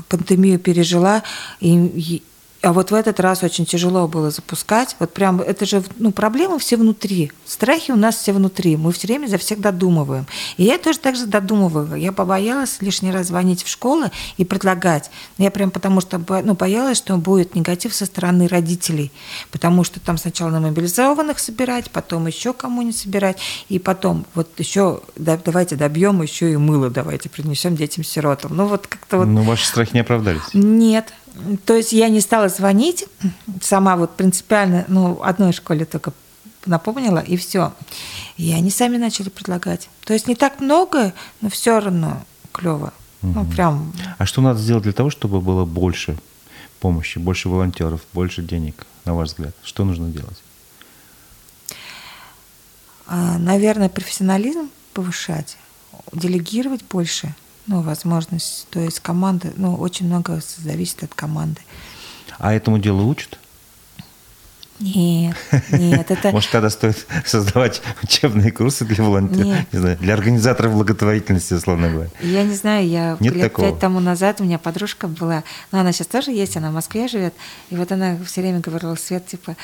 [0.09, 1.23] Пандемию пережила,
[1.61, 2.23] и,
[2.63, 4.95] а вот в этот раз очень тяжело было запускать.
[4.99, 7.33] Вот прям это же ну, проблемы все внутри.
[7.47, 8.77] Страхи у нас все внутри.
[8.77, 10.27] Мы все время за всех додумываем.
[10.59, 11.99] И я тоже так же додумываю.
[11.99, 15.11] Я побоялась лишний раз звонить в школы и предлагать.
[15.39, 19.11] Я прям потому что ну, боялась, что будет негатив со стороны родителей.
[19.51, 23.39] Потому что там сначала на мобилизованных собирать, потом еще кому-нибудь собирать.
[23.71, 28.55] И потом вот еще давайте добьем еще и мыло давайте принесем детям-сиротам.
[28.55, 29.25] Ну вот как-то вот...
[29.25, 30.43] Ну ваши страхи не оправдались?
[30.53, 31.15] Нет.
[31.65, 33.07] То есть я не стала звонить,
[33.63, 36.13] сама вот принципиально, ну, одной школе только
[36.67, 37.73] напомнила, и все.
[38.37, 39.89] И они сами начали предлагать.
[40.05, 42.23] То есть не так много, но все равно
[42.53, 42.93] клево.
[43.23, 43.33] Угу.
[43.33, 43.93] Ну, прям.
[44.19, 46.19] А что надо сделать для того, чтобы было больше
[46.81, 49.55] помощи, больше волонтеров, больше денег, на ваш взгляд?
[49.63, 50.43] Что нужно делать?
[53.07, 55.57] А, наверное, профессионализм повышать,
[56.13, 57.35] делегировать больше–
[57.71, 61.61] ну, возможность, то есть команды, ну, очень много зависит от команды.
[62.39, 63.39] А этому делу учат?
[64.81, 65.37] Нет,
[65.71, 66.31] нет, это...
[66.33, 72.11] Может, тогда стоит создавать учебные курсы для волонтеров, не знаю, для организаторов благотворительности, условно говоря.
[72.23, 73.71] Я не знаю, я нет лет такого.
[73.71, 77.07] пять тому назад у меня подружка была, но она сейчас тоже есть, она в Москве
[77.07, 77.35] живет,
[77.69, 79.57] и вот она все время говорила, Свет, типа,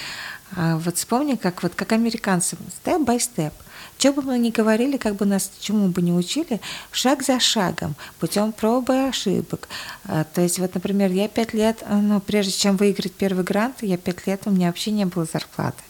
[0.55, 3.53] а вот вспомни, как вот как американцы, степ-бай-степ.
[3.99, 7.95] Что бы мы ни говорили, как бы нас чему бы ни учили, шаг за шагом,
[8.21, 9.69] путем пробы и ошибок.
[10.05, 13.77] А, то есть, вот, например, я пять лет, а, ну, прежде чем выиграть первый грант,
[13.81, 15.83] я пять лет, у меня вообще не было зарплаты.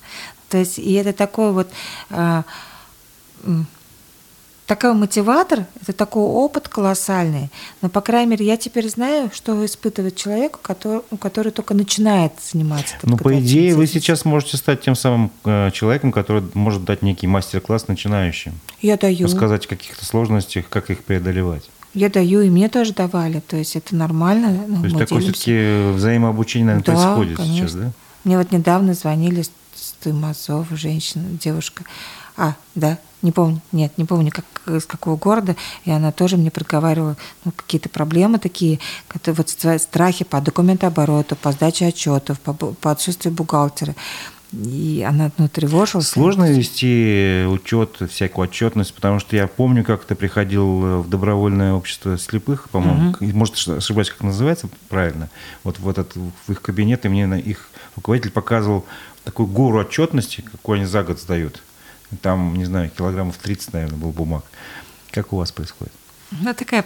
[0.48, 1.68] То есть, и это такой вот
[2.10, 2.44] а,
[4.66, 7.50] такой мотиватор, это такой опыт колоссальный.
[7.82, 12.96] Но, по крайней мере, я теперь знаю, что испытывает человек, который, который только начинает заниматься.
[13.02, 17.26] Ну, по идее, вы сейчас можете стать тем самым э, человеком, который может дать некий
[17.26, 18.58] мастер-класс начинающим.
[18.82, 19.26] Я даю.
[19.26, 21.70] Рассказать о каких-то сложностях, как их преодолевать.
[21.94, 23.40] Я даю, и мне тоже давали.
[23.40, 24.64] То есть это нормально.
[24.66, 27.56] Ну, То есть такое все-таки взаимообучение, наверное, да, происходит конечно.
[27.56, 27.92] сейчас, да?
[28.24, 31.84] Мне вот недавно звонили с Тымазов, женщина, девушка.
[32.36, 36.50] А, да, не помню, нет, не помню, как, из какого города, и она тоже мне
[36.50, 42.90] проговаривала ну, какие-то проблемы такие, которые, вот страхи по документообороту, по сдаче отчетов, по, по
[42.90, 43.94] отсутствию бухгалтера.
[44.52, 46.08] И она ну, тревожилась.
[46.08, 52.16] Сложно вести учет, всякую отчетность, потому что я помню, как ты приходил в добровольное общество
[52.16, 53.26] слепых, по-моему, угу.
[53.32, 55.30] может, ошибаюсь, как называется правильно,
[55.64, 58.86] вот в этот в их кабинет, и мне их руководитель показывал
[59.24, 61.60] такую гору отчетности, какую они за год сдают.
[62.22, 64.44] Там, не знаю, килограммов 30, наверное, был бумаг.
[65.10, 65.92] Как у вас происходит?
[66.42, 66.84] Ну, такая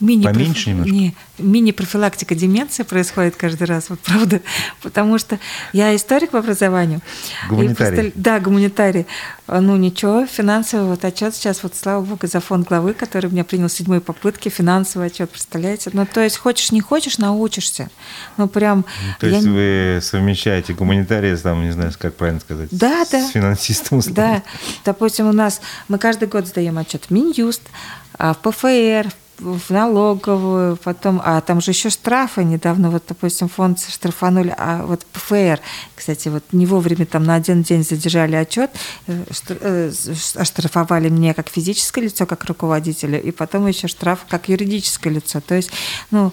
[0.00, 0.92] мини Поменьше немножко?
[0.92, 4.40] Не, мини-профилактика деменции происходит каждый раз, вот правда.
[4.82, 5.38] Потому что
[5.72, 7.00] я историк по образованию.
[7.48, 8.08] Гуманитарий.
[8.08, 9.06] И, да, гуманитарий.
[9.46, 13.68] Ну, ничего, финансовый вот отчет сейчас, вот слава богу, за фонд главы, который меня принял
[13.68, 15.90] с седьмой попытки, финансовый отчет, представляете?
[15.92, 17.90] Ну, то есть, хочешь, не хочешь, научишься.
[18.36, 18.84] Ну, прям...
[19.04, 19.50] Ну, то есть, я...
[19.50, 23.28] вы совмещаете гуманитария, там, не знаю, как правильно сказать, да, с да.
[23.28, 24.00] финансистом.
[24.10, 24.42] Да,
[24.84, 30.76] допустим, у нас, мы каждый год сдаем отчет в Минюст, а, в ПФР, в налоговую,
[30.76, 35.60] потом, а там же еще штрафы недавно, вот, допустим, фонд штрафанули, а вот ПФР,
[35.94, 38.70] кстати, вот не вовремя там на один день задержали отчет,
[39.06, 39.92] э, э,
[40.36, 45.40] оштрафовали мне как физическое лицо, как руководителя, и потом еще штраф как юридическое лицо.
[45.40, 45.70] То есть,
[46.10, 46.32] ну,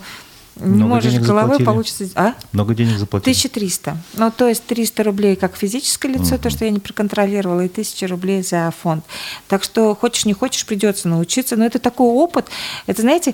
[0.59, 1.65] не Много можешь денег головой заплатили?
[1.65, 2.09] получится...
[2.15, 2.33] А?
[2.51, 3.31] Много денег заплатили?
[3.33, 3.97] 1300.
[4.15, 6.39] Ну, то есть 300 рублей как физическое лицо, Мгм.
[6.39, 9.03] то, что я не проконтролировала, и 1000 рублей за фонд.
[9.47, 11.55] Так что хочешь, не хочешь, придется научиться.
[11.55, 12.47] Но это такой опыт.
[12.85, 13.33] Это, знаете,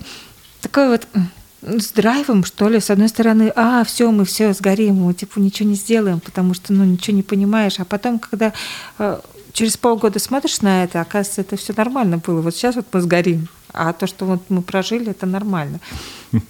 [0.62, 4.96] такой вот м, с драйвом, что ли, с одной стороны, а, все, мы все сгорим,
[5.04, 7.80] мы типа ничего не сделаем, потому что, ну, ничего не понимаешь.
[7.80, 8.52] А потом, когда
[9.00, 9.20] э,
[9.54, 12.42] через полгода смотришь на это, оказывается, это все нормально было.
[12.42, 15.80] Вот сейчас вот мы сгорим, а то, что вот мы прожили, это нормально.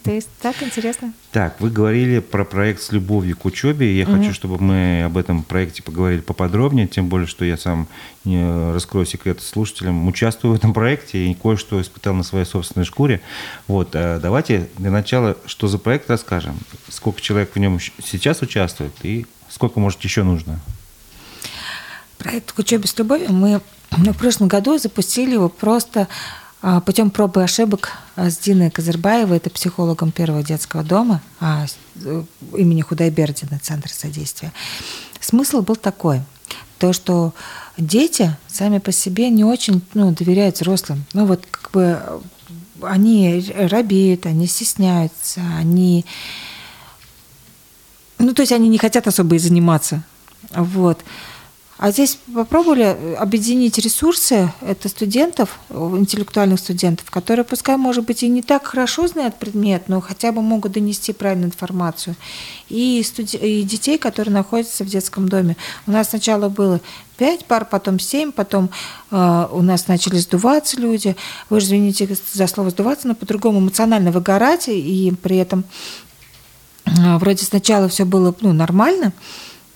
[0.03, 1.13] То есть так интересно.
[1.31, 3.97] Так, вы говорили про проект с любовью к учебе.
[3.97, 4.19] Я Мгм.
[4.19, 7.87] хочу, чтобы мы об этом проекте поговорили поподробнее, тем более, что я сам
[8.23, 13.21] не раскрою секрет слушателям, участвую в этом проекте и кое-что испытал на своей собственной шкуре.
[13.67, 16.57] Вот, э, давайте для начала, что за проект расскажем,
[16.89, 20.59] сколько человек в нем сейчас участвует и сколько, может, еще нужно.
[22.17, 26.07] Проект «К учебе с любовью» мы в прошлом году запустили его просто
[26.85, 32.23] путем пробы и ошибок а, с Диной Казарбаевой, это психологом первого детского дома а, э,
[32.55, 34.53] имени Худайбердина, Центр содействия.
[35.19, 36.21] Смысл был такой,
[36.79, 37.33] то, что
[37.77, 41.03] дети сами по себе не очень ну, доверяют взрослым.
[41.11, 42.19] Ну вот как бы э,
[42.81, 46.05] они робеют, они стесняются, они
[48.19, 50.01] ну, то есть они не хотят особо и заниматься.
[50.51, 51.03] Вот.
[51.77, 58.43] А здесь попробовали объединить ресурсы, это студентов, интеллектуальных студентов, которые, пускай, может быть, и не
[58.43, 62.15] так хорошо знают предмет, но хотя бы могут донести правильную информацию.
[62.69, 65.57] И, студи- и детей, которые находятся в детском доме.
[65.87, 66.79] У нас сначала было
[67.17, 68.69] пять пар, потом семь, потом
[69.09, 71.15] э, у нас начали сдуваться люди.
[71.49, 75.63] Вы же извините за слово сдуваться, но по-другому эмоционально выгорать, и при этом
[76.85, 79.13] а, вроде сначала все было ну, нормально.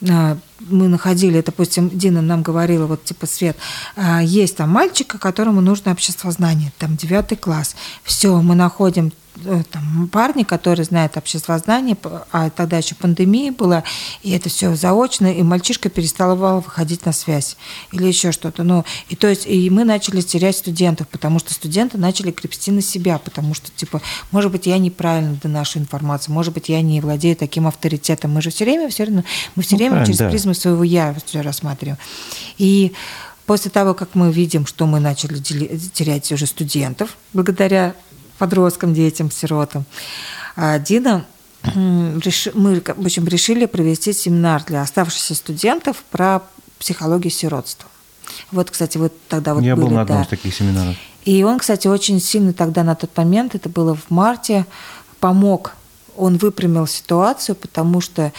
[0.10, 3.58] А, Мы находили, допустим, Дина нам говорила, вот типа, Свет,
[3.96, 7.76] а, есть там мальчика, которому нужно обществознание, там девятый класс.
[8.04, 9.12] Все, мы находим
[9.72, 11.98] там, парни, которые знают обществознание,
[12.32, 13.84] а тогда еще пандемия была,
[14.24, 17.58] и это все заочно, и мальчишка перестал выходить на связь
[17.92, 18.64] или еще что-то.
[18.64, 22.82] Ну, и то есть, и мы начали терять студентов, потому что студенты начали крепсти на
[22.82, 27.36] себя, потому что, типа, может быть, я неправильно доношу информацию, может быть, я не владею
[27.36, 28.32] таким авторитетом.
[28.32, 29.24] Мы же все время, все равно,
[29.56, 30.30] мы все Ну, время через да.
[30.30, 31.98] призму своего я все рассматриваем.
[32.58, 32.94] И
[33.46, 37.96] после того, как мы видим, что мы начали терять уже студентов, благодаря
[38.38, 39.86] подросткам, детям, сиротам,
[40.56, 41.26] а Дина
[41.76, 46.42] мы в общем, решили провести семинар для оставшихся студентов про
[46.80, 47.90] психологию сиротства.
[48.52, 50.24] Вот, кстати, вот тогда вот я были, был на одном да.
[50.24, 50.96] из таких семинаров.
[51.26, 54.66] И он, кстати, очень сильно тогда на тот момент, это было в марте,
[55.20, 55.74] помог.
[56.16, 58.32] Он выпрямил ситуацию, потому что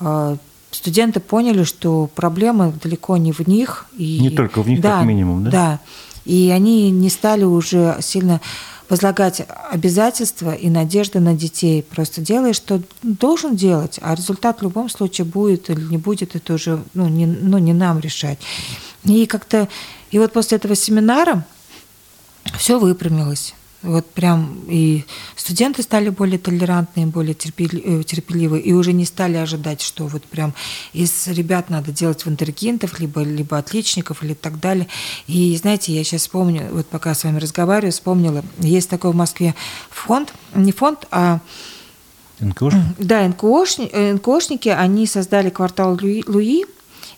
[0.00, 0.36] э,
[0.70, 3.86] студенты поняли, что проблема далеко не в них.
[3.96, 5.50] И, Не только в них, как минимум, да?
[5.50, 5.80] Да.
[6.24, 8.40] И они не стали уже сильно
[8.94, 11.82] возлагать обязательства и надежды на детей.
[11.82, 16.54] Просто делай, что должен делать, а результат в любом случае будет или не будет, это
[16.54, 18.38] уже ну, не, ну, не нам решать.
[19.02, 19.68] И как-то,
[20.12, 21.44] и вот после этого семинара
[22.56, 23.54] все выпрямилось.
[23.84, 25.04] Вот прям и
[25.36, 30.24] студенты стали более толерантные, более терпели- э, терпеливые, и уже не стали ожидать, что вот
[30.24, 30.54] прям
[30.94, 34.88] из ребят надо делать вундеркиндов, либо, либо отличников, или так далее.
[35.26, 39.54] И знаете, я сейчас вспомню, вот пока с вами разговариваю, вспомнила, есть такой в Москве
[39.90, 41.40] фонд, не фонд, а
[42.40, 42.82] НКОшник?
[42.98, 46.64] да, НКОшни- э, НКОшники, они создали квартал Луи.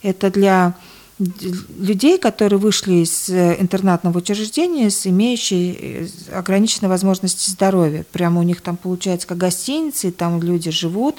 [0.03, 0.75] Это для
[1.19, 8.05] людей, которые вышли из э, интернатного учреждения с имеющей э, ограниченной возможности здоровья.
[8.13, 11.17] Прямо у них там получается как гостиница, и там люди живут.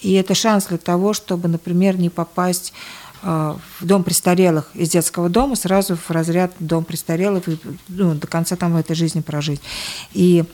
[0.00, 2.72] И это шанс для того, чтобы, например, не попасть
[3.22, 3.26] э,
[3.80, 8.56] в дом престарелых из детского дома сразу в разряд дом престарелых и ну, до конца
[8.56, 9.60] там этой жизни прожить.
[10.14, 10.44] И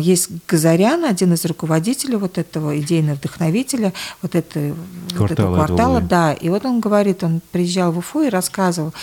[0.00, 4.74] есть Газарян, один из руководителей вот этого идейного вдохновителя вот, это,
[5.14, 6.32] квартала, вот этого квартала, да.
[6.32, 8.94] И вот он говорит, он приезжал в Уфу и рассказывал,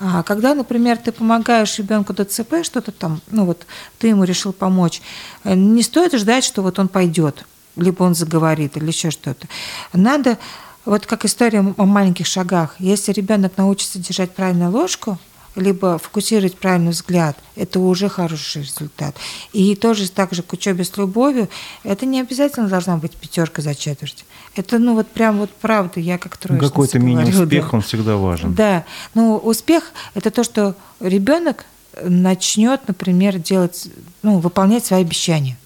[0.00, 3.66] а, когда, например, ты помогаешь ребенку ДЦП, что-то там, ну вот
[3.98, 5.02] ты ему решил помочь,
[5.44, 7.44] э, не стоит ждать, что вот он пойдет,
[7.76, 9.48] либо он заговорит или еще что-то.
[9.92, 10.38] Надо
[10.84, 12.74] вот как история о маленьких шагах.
[12.78, 15.18] Если ребенок научится держать правильную ложку,
[15.56, 19.14] либо фокусировать правильный взгляд, это уже хороший результат.
[19.52, 21.48] И тоже так же к учебе с любовью,
[21.84, 24.24] это не обязательно должна быть пятерка за четверть.
[24.56, 27.70] Это, ну, вот прям вот правда, я как троечница Какой-то мини-успех, да.
[27.76, 28.54] он всегда важен.
[28.54, 28.84] Да,
[29.14, 31.66] ну, успех– это то, что ребенок
[32.02, 33.88] начнет, например, делать,
[34.22, 35.56] ну, выполнять свои обещания.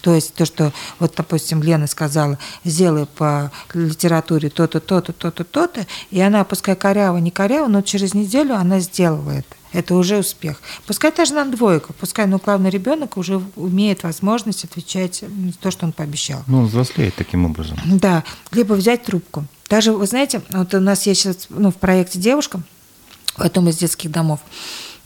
[0.00, 5.86] То есть то, что вот, допустим, Лена сказала, сделай по литературе то-то, то-то, то-то, то-то,
[6.10, 9.56] и она, пускай коряво, не коряво, но через неделю она сделала это.
[9.72, 10.62] Это уже успех.
[10.86, 15.24] Пускай даже на двойку, пускай, ну, главный ребенок уже имеет возможность отвечать
[15.60, 16.42] то, что он пообещал.
[16.46, 17.78] Ну, он взрослеет таким образом.
[17.84, 19.44] Да, либо взять трубку.
[19.68, 22.62] Даже, вы знаете, вот у нас есть сейчас ну, в проекте девушка
[23.36, 24.40] в одном из детских домов.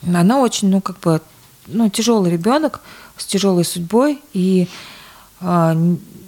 [0.06, 1.20] Она очень, ну, как бы,
[1.66, 2.80] ну, тяжелый ребенок,
[3.16, 4.20] с тяжелой судьбой.
[4.32, 4.68] И
[5.40, 5.76] а,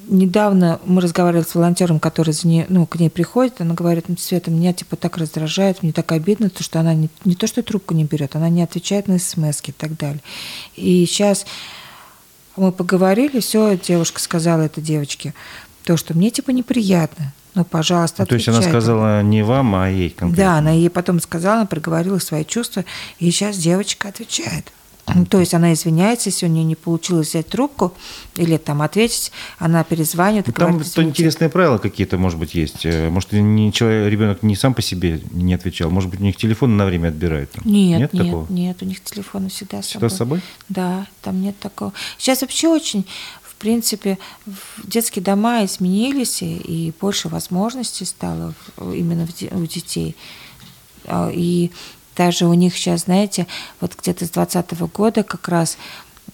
[0.09, 4.17] недавно мы разговаривали с волонтером, который за ней, ну, к ней приходит, она говорит, ну,
[4.17, 7.63] Света, меня типа так раздражает, мне так обидно, то, что она не, не то, что
[7.63, 10.21] трубку не берет, она не отвечает на смс и так далее.
[10.77, 11.47] И сейчас
[12.57, 15.35] мы поговорили, все, девушка сказала этой девочке,
[15.85, 19.89] то, что мне типа неприятно, ну, пожалуйста, ну, То есть она сказала не вам, а
[19.89, 20.45] ей конкретно?
[20.45, 22.85] Да, она ей потом сказала, она проговорила свои чувства,
[23.21, 24.73] и сейчас девочка отвечает.
[25.29, 27.93] То есть она извиняется, если у нее не получилось взять трубку
[28.37, 30.47] или там ответить, она перезванивает.
[30.47, 32.87] Там говорит, то интересные правила какие-то, может быть, есть.
[32.87, 36.37] Э, может, не человек, ребенок не сам по себе не отвечал, может быть, у них
[36.37, 37.51] телефон на время отбирают.
[37.65, 38.47] Нет, нет, нет, такого?
[38.51, 40.09] нет, у них телефоны всегда с собой.
[40.09, 40.41] Всегда с собой?
[40.71, 41.93] Да, там нет такого.
[42.19, 43.05] Сейчас вообще очень
[43.43, 44.19] в принципе,
[44.83, 50.17] детские дома изменились, и больше возможностей стало именно у детей.
[51.07, 51.71] А, и
[52.17, 53.47] даже у них сейчас, знаете,
[53.81, 55.77] вот где-то с 2020 года как раз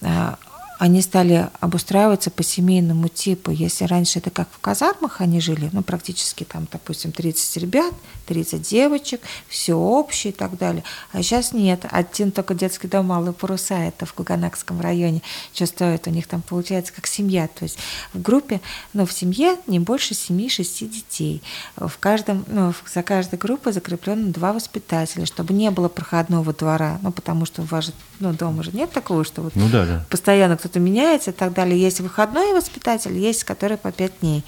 [0.01, 0.37] а,
[0.81, 3.51] они стали обустраиваться по семейному типу.
[3.51, 7.93] Если раньше это как в казармах они жили, ну, практически там, допустим, 30 ребят,
[8.25, 10.83] 30 девочек, все общее и так далее.
[11.11, 11.85] А сейчас нет.
[11.91, 15.21] Один только детский дом «Малые паруса», это в Куганакском районе,
[15.53, 16.07] что стоит.
[16.07, 17.47] У них там получается как семья.
[17.47, 17.77] То есть
[18.13, 18.59] в группе,
[18.93, 21.43] ну, в семье не больше 7-6 детей.
[21.75, 26.97] В каждом, ну, за каждой группой закреплено два воспитателя, чтобы не было проходного двора.
[27.03, 29.85] Ну, потому что у вас же, ну, дома же нет такого, что вот ну, да,
[29.85, 30.05] да.
[30.09, 31.79] постоянно кто что-то меняется и так далее.
[31.79, 34.43] Есть выходной воспитатель, есть который по пять дней.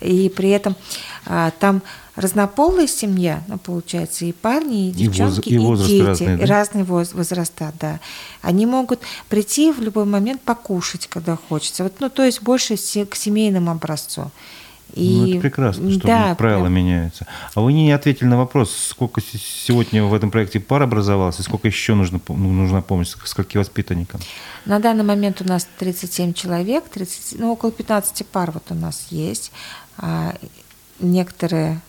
[0.00, 0.74] И при этом
[1.26, 1.82] а, там
[2.16, 6.46] разнополая семья, ну, получается, и парни, и девчонки, и, воз, и, и дети, разные, да?
[6.46, 8.00] разные воз, возраста, да.
[8.42, 11.84] Они могут прийти в любой момент покушать, когда хочется.
[11.84, 14.30] Вот, ну, то есть больше к семейному образцу.
[14.94, 16.74] И, ну, это прекрасно, что да, правила прям...
[16.74, 17.26] меняются.
[17.54, 21.68] А вы не ответили на вопрос, сколько сегодня в этом проекте пар образовалось, и сколько
[21.68, 24.20] еще нужно, ну, нужна помощь, скольки воспитанникам?
[24.64, 29.06] На данный момент у нас 37 человек, 30, ну, около 15 пар вот у нас
[29.10, 29.52] есть.
[29.96, 30.34] А
[30.98, 31.80] некоторые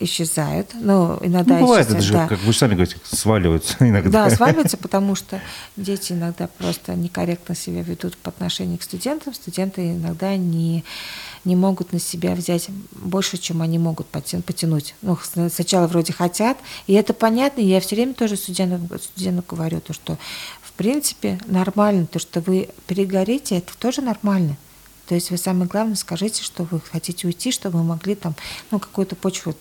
[0.00, 0.70] исчезают.
[0.74, 2.28] Ну, иногда ну, бывает исчезают, это же, да.
[2.28, 4.28] как вы сами говорите, сваливаются иногда.
[4.28, 5.40] Да, сваливаются, потому что
[5.76, 9.34] дети иногда просто некорректно себя ведут по отношению к студентам.
[9.34, 10.84] Студенты иногда не,
[11.44, 14.94] не могут на себя взять больше, чем они могут потянуть.
[15.02, 15.18] Ну,
[15.50, 17.60] сначала вроде хотят, и это понятно.
[17.60, 20.16] Я все время тоже студентам, студентам говорю, то, что
[20.62, 24.56] в принципе нормально, то, что вы перегорите, это тоже нормально.
[25.08, 28.34] То есть вы самое главное скажите, что вы хотите уйти, чтобы вы могли там,
[28.70, 29.54] ну, какую-то почву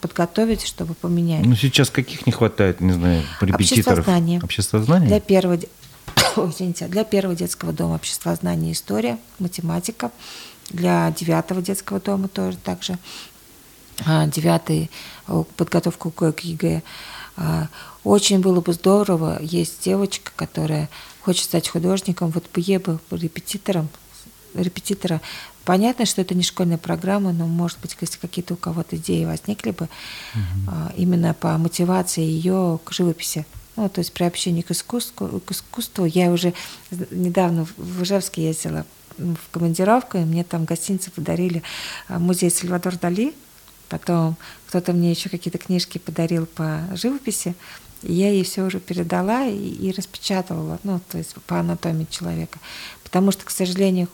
[0.00, 1.44] подготовить, чтобы поменять.
[1.44, 3.98] Ну, сейчас каких не хватает, не знаю, репетиторов?
[3.98, 4.40] Обществознание.
[4.42, 5.08] Обществознание?
[5.08, 5.58] Для первого,
[6.36, 10.10] извините, для первого детского дома обществознание история, математика.
[10.70, 12.98] Для девятого детского дома тоже так же.
[14.06, 14.90] А, девятый
[15.56, 16.82] подготовку к ЕГЭ.
[17.36, 17.68] А,
[18.04, 20.88] очень было бы здорово, есть девочка, которая
[21.20, 23.88] хочет стать художником, вот бы ей бы репетитором,
[24.54, 25.20] репетитора
[25.68, 29.72] Понятно, что это не школьная программа, но, может быть, если какие-то у кого-то идеи возникли
[29.72, 29.90] бы
[30.34, 30.72] угу.
[30.96, 33.44] именно по мотивации ее к живописи.
[33.76, 36.06] Ну, то есть при общении к искусству, к искусству.
[36.06, 36.54] Я уже
[37.10, 38.86] недавно в Ижевске ездила
[39.18, 41.62] в командировку, и мне там гостиницы подарили
[42.08, 43.34] а, музей Сальвадор Дали.
[43.90, 44.38] Потом
[44.68, 47.54] кто-то мне еще какие-то книжки подарил по живописи.
[48.02, 52.58] И я ей все уже передала и, и распечатывала, ну, то есть по анатомии человека.
[53.08, 54.08] Потому что, к сожалению,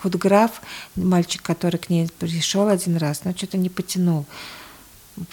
[0.00, 0.62] фотограф,
[0.96, 4.24] мальчик, который к ней пришел один раз, но что-то не потянул.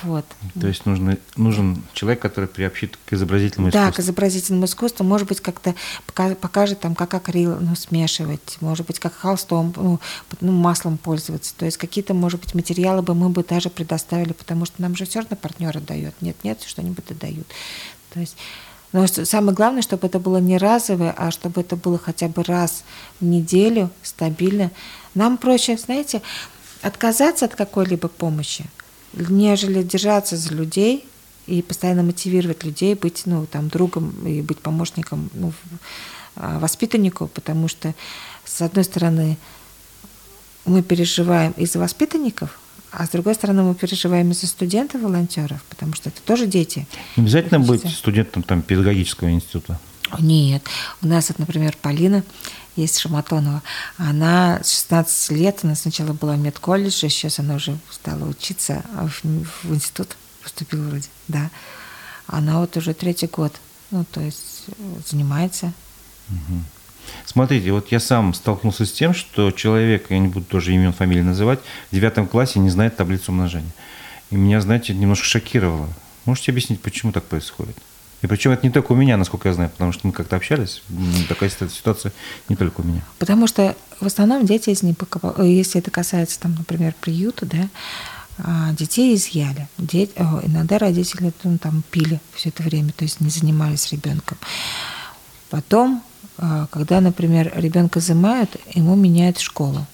[0.03, 0.25] Вот.
[0.59, 3.91] То есть нужно, нужен человек, который приобщит к изобразительному да, искусству.
[3.91, 5.03] Да, к изобразительному искусству.
[5.05, 5.73] Может быть, как-то
[6.13, 9.99] покажет, там, как акрил ну, смешивать, может быть, как холстом, ну,
[10.41, 11.55] ну, маслом пользоваться.
[11.55, 15.05] То есть какие-то, может быть, материалы бы мы бы даже предоставили, потому что нам же
[15.05, 16.13] все равно партнеры дают.
[16.21, 17.47] Нет, нет, что-нибудь дают.
[18.13, 18.35] То есть
[18.93, 22.83] но самое главное, чтобы это было не разовое, а чтобы это было хотя бы раз
[23.19, 24.71] в неделю стабильно.
[25.15, 26.21] Нам проще, знаете,
[26.81, 28.65] отказаться от какой-либо помощи,
[29.13, 31.05] нежели держаться за людей
[31.47, 35.53] и постоянно мотивировать людей быть ну, там, другом и быть помощником ну,
[36.35, 37.93] а, воспитаннику, потому что,
[38.45, 39.37] с одной стороны,
[40.65, 42.59] мы переживаем из-за воспитанников,
[42.91, 46.87] а с другой стороны, мы переживаем из-за студентов, волонтеров, потому что это тоже дети.
[47.15, 49.79] Не обязательно быть студентом там, педагогического института?
[50.19, 50.63] Нет.
[51.01, 52.23] У нас, вот, например, Полина
[52.75, 53.63] есть Шаматонова.
[53.97, 59.23] Она 16 лет, она сначала была в медколледже, сейчас она уже стала учиться в,
[59.63, 61.49] в институт, поступила вроде, да.
[62.27, 63.53] Она вот уже третий год,
[63.89, 64.65] ну, то есть
[65.09, 65.73] занимается.
[66.29, 66.63] Угу.
[67.25, 71.21] Смотрите, вот я сам столкнулся с тем, что человек, я не буду тоже имен, фамилии
[71.21, 71.59] называть,
[71.91, 73.71] в девятом классе не знает таблицу умножения.
[74.29, 75.89] И меня, знаете, немножко шокировало.
[76.25, 77.75] Можете объяснить, почему так происходит?
[78.21, 80.83] И причем это не только у меня, насколько я знаю, потому что мы как-то общались.
[81.27, 82.11] Такая ситуация
[82.49, 83.01] не только у меня.
[83.17, 84.95] Потому что в основном дети, если,
[85.43, 87.69] если это касается, там, например, приюта, да,
[88.37, 89.67] а, детей изъяли.
[89.77, 94.37] Дети, иногда родители ну, там пили все это время, то есть не занимались ребенком.
[95.49, 96.03] Потом,
[96.37, 99.85] когда, например, ребенка изымают, ему меняют школу.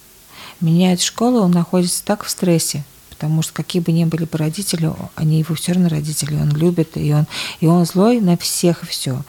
[0.60, 4.90] Меняют школу, он находится так в стрессе, потому что какие бы ни были бы родители,
[5.14, 7.26] они его все равно родители, он любит, и он,
[7.60, 9.22] и он злой на всех и все.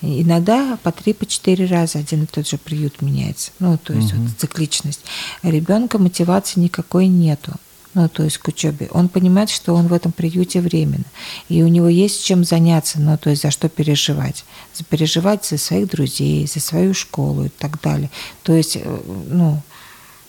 [0.00, 3.50] И иногда по три, по четыре раза один и тот же приют меняется.
[3.58, 4.22] Ну, то есть угу.
[4.22, 5.00] вот цикличность.
[5.42, 7.52] Ребенка мотивации никакой нету
[7.94, 11.04] ну, то есть к учебе, он понимает, что он в этом приюте временно,
[11.48, 14.44] и у него есть чем заняться, ну, то есть за что переживать.
[14.74, 18.10] За переживать за своих друзей, за свою школу и так далее.
[18.42, 19.60] То есть, э, ну,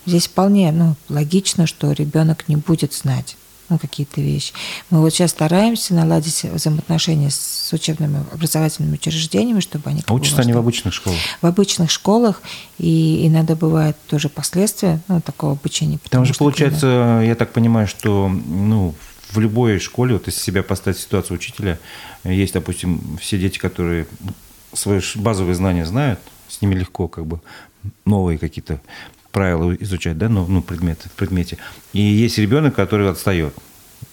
[0.06, 3.38] Здесь вполне ну, логично, что ребенок не будет знать
[3.74, 4.54] ну, какие-то вещи.
[4.92, 10.04] Мы вот сейчас стараемся наладить взаимоотношения с учебными образовательными учреждениями, чтобы они...
[10.06, 11.18] А учатся они в обычных школах?
[11.42, 12.44] В обычных школах,
[12.78, 15.98] и иногда бывает тоже последствия ну, такого обучения.
[16.10, 17.24] Там же получается, когда...
[17.24, 18.94] я так понимаю, что ну,
[19.32, 21.80] в любой школе, вот если себя поставить в ситуацию учителя,
[22.24, 24.06] есть, допустим, все дети, которые
[24.74, 27.42] свои базовые знания знают, с ними легко как бы
[28.06, 28.80] новые какие-то
[29.34, 31.58] правила изучать, да, ну, ну предмет, в предмете.
[31.92, 33.54] И есть ребенок, который отстает.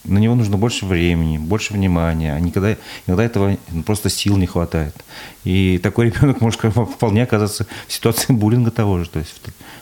[0.05, 2.35] На него нужно больше времени, больше внимания.
[2.35, 2.75] А никогда,
[3.07, 4.95] иногда этого просто сил не хватает.
[5.45, 9.11] И такой ребенок может вполне оказаться в ситуации буллинга того же.
[9.11, 9.41] То есть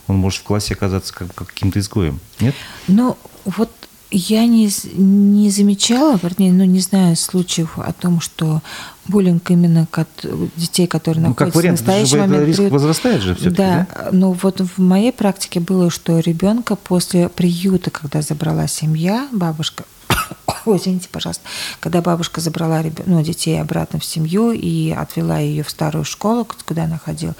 [0.09, 2.19] он может в классе оказаться как, каким-то изгоем.
[2.41, 2.55] Нет?
[2.89, 3.71] Ну, вот
[4.11, 8.63] я не, не замечала, вернее, ну, не знаю случаев о том, что
[9.07, 10.09] буллинг именно от
[10.57, 12.47] детей, которые ну, находятся как вариант, в настоящий момент...
[12.47, 12.69] риск при...
[12.69, 14.09] возрастает же все-таки, да, да?
[14.13, 19.85] Ну, вот в моей практике было, что ребенка после приюта, когда забрала семья, бабушка,
[20.65, 21.45] Ой, извините, пожалуйста,
[21.81, 26.85] когда бабушка забрала ну, детей обратно в семью и отвела ее в старую школу, куда
[26.85, 27.35] она ходила,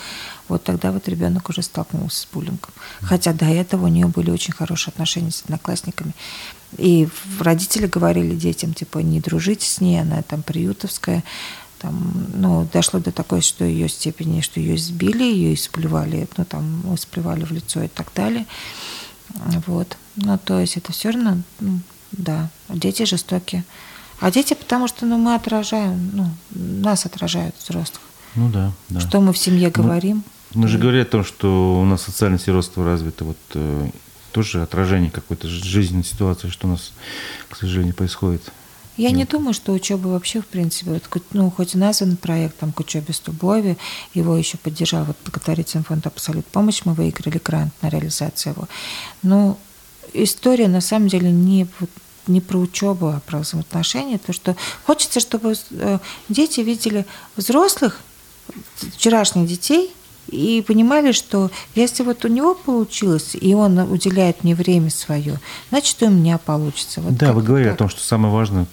[0.49, 2.73] вот тогда вот ребенок уже столкнулся с буллингом.
[3.01, 6.15] Хотя до этого у нее были очень хорошие отношения с одноклассниками.
[6.77, 7.09] И
[7.41, 11.25] родители говорили детям, типа, не дружите с ней, она там приютовская.
[11.79, 16.95] Там, ну, дошло до такой, что ее степени, что ее избили, ее исплевали, ну, там,
[16.95, 18.47] исплевали в лицо и так далее.
[19.67, 19.97] Вот.
[20.17, 21.81] Ну, то есть это все равно, ну,
[22.13, 23.65] да, дети жестокие.
[24.21, 28.03] А дети, потому что ну, мы отражаем, ну, нас отражают взрослых.
[28.35, 29.01] Ну да, да.
[29.01, 30.25] Что мы в семье ну, говорим.
[30.55, 33.91] Мы же говорили о том, что у нас социальное сиротство развито вот э,
[34.33, 36.93] тоже отражение какой-то жизненной ситуации, что у нас,
[37.49, 38.43] к сожалению, происходит.
[38.99, 42.73] Я не думаю, что учеба вообще, в принципе, вот, ну, хоть и назван проект там,
[42.73, 43.77] к учебе с любовью,
[44.13, 48.69] его еще поддержал вот благотворительный фонд «Абсолют помощь», мы выиграли грант на реализацию его.
[49.23, 49.57] Но
[50.15, 51.69] история на самом деле не,
[52.27, 55.99] не про учебу, а про взаимоотношения, то, что хочется, чтобы э,
[56.29, 57.07] дети видели
[57.37, 58.01] взрослых,
[58.97, 59.93] вчерашних детей,
[60.29, 66.03] и понимали, что если вот у него получилось, и он уделяет мне время свое, значит,
[66.03, 67.01] и у меня получится.
[67.01, 67.77] Вот да, вы говорили так.
[67.77, 68.67] о том, что самое важное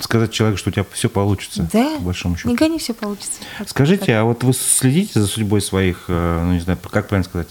[0.00, 1.68] сказать человеку, что у тебя все получится.
[1.72, 2.48] Да, по большому счету.
[2.48, 3.40] не гони, все получится.
[3.66, 7.48] Скажите, а вот вы следите за судьбой своих, э, ну не знаю, как правильно сказать,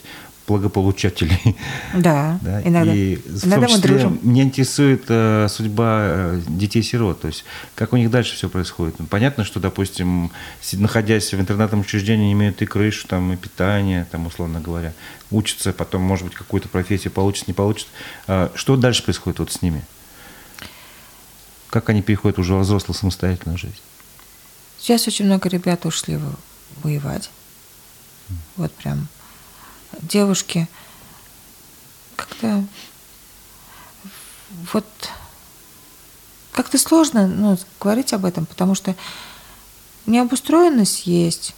[0.47, 1.55] благополучателей.
[1.93, 2.61] Да, да?
[2.63, 2.93] иногда.
[2.93, 4.19] И в иногда том числе мы дружим.
[4.23, 8.95] меня интересует э, судьба э, детей-сирот, то есть как у них дальше все происходит.
[8.99, 10.31] Ну, понятно, что, допустим,
[10.73, 14.93] находясь в интернатном учреждении, они имеют и крышу, там, и питание, там, условно говоря,
[15.31, 17.87] учатся, потом, может быть, какую-то профессию получат, не получат.
[18.27, 19.83] Э, что дальше происходит вот с ними?
[21.73, 23.81] как они переходят уже во взрослую самостоятельную жизнь?
[24.77, 26.19] Сейчас очень много ребят ушли
[26.83, 27.31] воевать.
[28.57, 29.07] Вот прям
[30.01, 30.67] девушки
[32.15, 32.63] как-то
[34.71, 34.85] вот
[36.51, 38.95] как-то сложно ну, говорить об этом, потому что
[40.05, 41.55] необустроенность есть,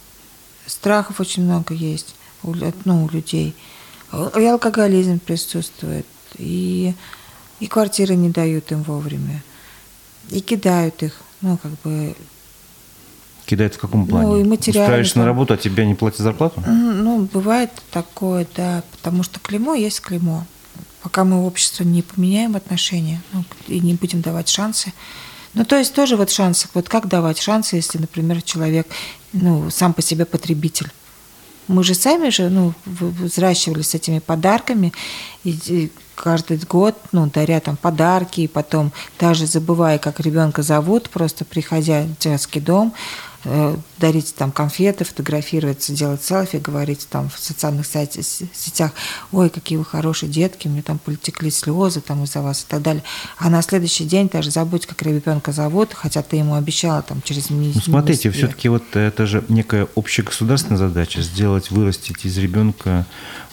[0.66, 3.54] страхов очень много есть у, ну, у людей.
[4.12, 6.06] И алкоголизм присутствует,
[6.38, 6.94] и,
[7.60, 9.42] и квартиры не дают им вовремя,
[10.30, 12.14] и кидают их, ну, как бы...
[13.46, 14.26] Кидают в каком плане?
[14.26, 14.86] Ну, и материально.
[14.86, 16.62] Устраиваешься на работу, а тебе не платят зарплату?
[16.66, 20.44] Ну, бывает такое, да, потому что клеймо есть клеймо.
[21.02, 24.92] Пока мы в обществе не поменяем отношения ну, и не будем давать шансы,
[25.54, 26.68] ну, то есть тоже вот шансы.
[26.74, 28.88] Вот как давать шансы, если, например, человек
[29.32, 30.90] ну, сам по себе потребитель?
[31.68, 34.92] Мы же сами же ну, взращивались с этими подарками,
[35.44, 41.44] и, каждый год ну, даря там подарки, и потом даже забывая, как ребенка зовут, просто
[41.44, 42.92] приходя в детский дом,
[43.98, 48.92] дарить там конфеты, фотографироваться, делать селфи, говорить там в социальных сетях,
[49.32, 53.02] ой, какие вы хорошие детки, мне там полетекли слезы там из-за вас и так далее.
[53.38, 57.50] А на следующий день даже забудь, как ребенка зовут, хотя ты ему обещала там через
[57.50, 57.86] месяц.
[57.86, 63.06] Ну, смотрите, все-таки вот это же некая общегосударственная задача, сделать, вырастить из ребенка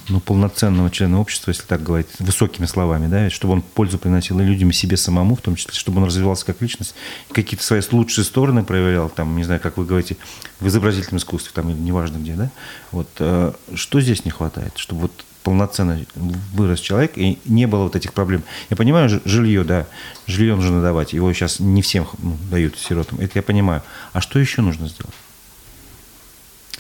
[0.10, 4.44] ну, полноценного члена общества, если так говорить, высокими словами, да, чтобы он пользу приносил и
[4.44, 6.96] людям, и себе самому, в том числе, чтобы он развивался как личность,
[7.32, 10.18] какие-то свои лучшие стороны проявлял, там, не знаю, как вы говорите,
[10.60, 12.50] в изобразительном искусстве, там, или неважно где, да,
[12.92, 15.12] вот, э, что здесь не хватает, чтобы вот
[15.44, 18.44] полноценно вырос человек, и не было вот этих проблем.
[18.70, 19.88] Я понимаю, жилье, да,
[20.26, 23.84] жилье нужно давать, его сейчас не всем ну, дают сиротам, это я понимаю.
[24.14, 25.14] А что еще нужно сделать?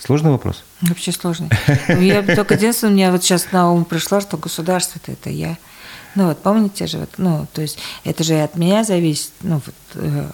[0.06, 0.66] Сложный вопрос?
[0.82, 1.49] Вообще сложный.
[1.88, 5.58] Ну, я только единственное, мне вот сейчас на ум пришло, что государство это, я.
[6.16, 9.76] Ну вот, помните же, вот, ну, то есть это же от меня зависит, ну, вот,
[9.95, 10.30] э,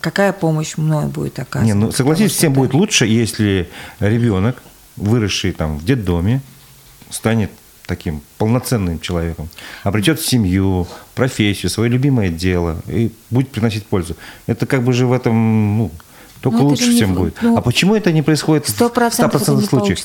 [0.00, 1.66] какая помощь мной будет оказана.
[1.66, 3.68] Не, ну, согласитесь, всем будет лучше, если
[3.98, 4.62] ребенок,
[4.96, 6.40] выросший там в детдоме,
[7.10, 7.50] станет
[7.86, 9.48] таким полноценным человеком,
[9.82, 10.86] обретет семью,
[11.16, 14.16] профессию, свое любимое дело и будет приносить пользу.
[14.46, 15.90] Это как бы же в этом, ну,
[16.40, 17.36] только ну, лучше всем не, будет.
[17.42, 19.98] Ну, а почему это не происходит в 100% случаев?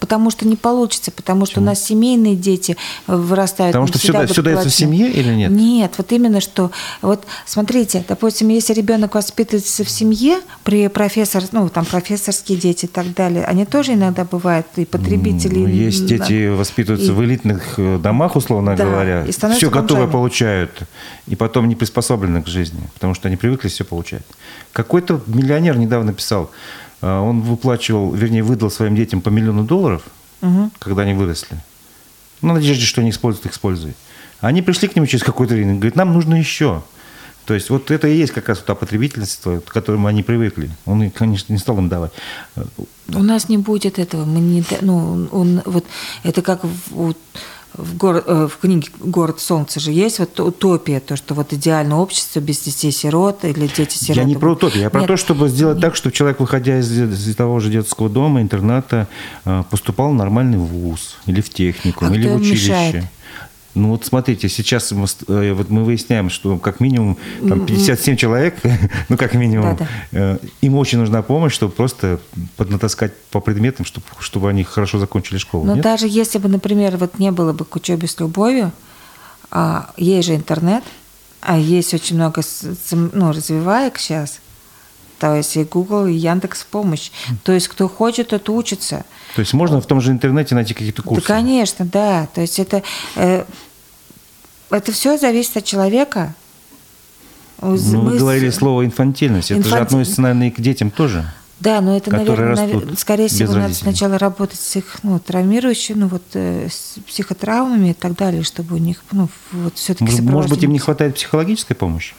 [0.00, 1.66] Потому что не получится, потому что почему?
[1.66, 2.76] у нас семейные дети
[3.06, 3.72] вырастают.
[3.72, 5.50] Потому что все, все дается в семье или нет?
[5.50, 6.70] Нет, вот именно что.
[7.02, 12.88] Вот смотрите, допустим, если ребенок воспитывается в семье, при профессор, ну там профессорские дети и
[12.88, 15.58] так далее, они тоже иногда бывают и потребители.
[15.58, 20.82] Ну, есть дети воспитываются и, в элитных э, домах, условно да, говоря, все готовое получают,
[21.26, 24.22] и потом не приспособлены к жизни, потому что они привыкли все получать.
[24.72, 26.50] Какой-то миллионер недавно писал,
[27.00, 30.02] а, он выплачивал, вернее, выдал своим детям по миллиону долларов,
[30.40, 30.70] угу.
[30.78, 31.56] когда они выросли.
[32.42, 33.96] Ну, надежде, что они используют, их используют.
[34.40, 36.82] Они пришли к нему через какое-то время, говорят, нам нужно еще.
[37.46, 40.70] То есть вот это и есть как раз та потребительство, к которому они привыкли.
[40.86, 42.12] Он, конечно, не стал им давать.
[43.08, 44.24] У нас не будет этого.
[44.24, 45.84] Мы не, ну, он, вот,
[46.22, 47.18] это как вот,
[47.76, 51.96] в, город, э, в книге «Город солнца» же есть вот утопия, то, что вот идеальное
[51.96, 54.20] общество без детей-сирот или дети-сироты.
[54.20, 55.08] Я не про утопию, я про Нет.
[55.08, 55.82] то, чтобы сделать Нет.
[55.82, 59.08] так, чтобы человек, выходя из, из того же детского дома, интерната,
[59.44, 62.70] э, поступал в нормальный вуз или в техникум, а или в училище.
[62.70, 63.04] Мешает?
[63.74, 67.16] Ну вот смотрите, сейчас мы, э, вот мы выясняем, что как минимум
[67.46, 68.56] там, 57 человек,
[69.08, 70.38] ну как минимум, да, да.
[70.60, 72.20] им очень нужна помощь, чтобы просто
[72.56, 75.64] поднатаскать по предметам, чтобы, чтобы они хорошо закончили школу.
[75.64, 75.82] Но нет?
[75.82, 78.70] даже если бы, например, вот не было бы к учебе с любовью,
[79.50, 80.84] а, есть же интернет,
[81.40, 82.42] а есть очень много
[82.92, 84.40] ну, развиваек сейчас,
[85.18, 87.10] то есть и Google, и Яндекс помощь.
[87.44, 89.04] То есть кто хочет, тот учится.
[89.34, 91.26] То есть можно в том же интернете найти какие-то курсы?
[91.26, 92.28] Да, конечно, да.
[92.34, 92.82] То есть это,
[93.16, 93.44] э,
[94.76, 96.34] это все зависит от человека.
[97.60, 99.50] Ну, Мы вы говорили слово инфантильность.
[99.50, 99.68] Инфанти...
[99.68, 101.24] Это же относится, наверное, и к детям тоже.
[101.60, 102.98] Да, но это, наверное, навер...
[102.98, 107.94] скорее всего, надо сначала работать с их ну, травмирующими, ну, вот, э, с психотравмами и
[107.94, 111.76] так далее, чтобы у них ну, вот, все-таки может, может быть, им не хватает психологической
[111.76, 112.14] помощи?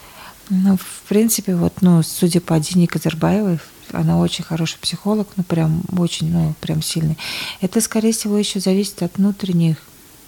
[0.48, 3.58] Ну, в принципе, вот, ну, судя по Дине Казарбаевой,
[3.92, 7.18] она очень хороший психолог, ну, прям очень, ну, прям сильный.
[7.60, 9.76] Это, скорее всего, еще зависит от внутренних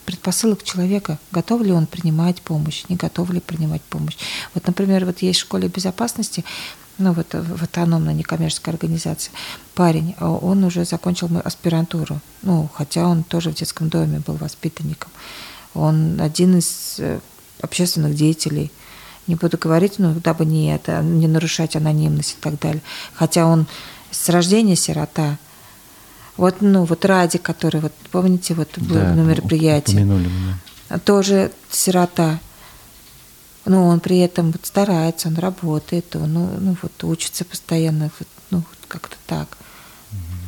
[0.09, 4.17] предпосылок человека, готов ли он принимать помощь, не готов ли принимать помощь.
[4.55, 6.47] Вот, например, вот есть в школе безопасности,
[6.97, 9.31] ну, вот в автономной некоммерческой организации,
[9.75, 15.11] парень, а он уже закончил аспирантуру, ну, хотя он тоже в детском доме был воспитанником.
[15.75, 17.21] Он один из э,
[17.61, 18.73] общественных деятелей–
[19.29, 22.83] не буду говорить, ну, дабы не это, не нарушать анонимность и так далее.
[23.13, 23.67] Хотя он
[24.11, 25.37] с рождения сирота.
[26.39, 29.93] Вот, ну, вот Ради, который, вот, помните, вот был да, на мероприятии.
[29.93, 30.99] Упомянули меня.
[31.05, 32.39] Тоже сирота.
[33.67, 38.29] но он при этом вот старается, он работает, он ну, ну, вот учится постоянно, вот,
[38.51, 39.59] ну, как-то так.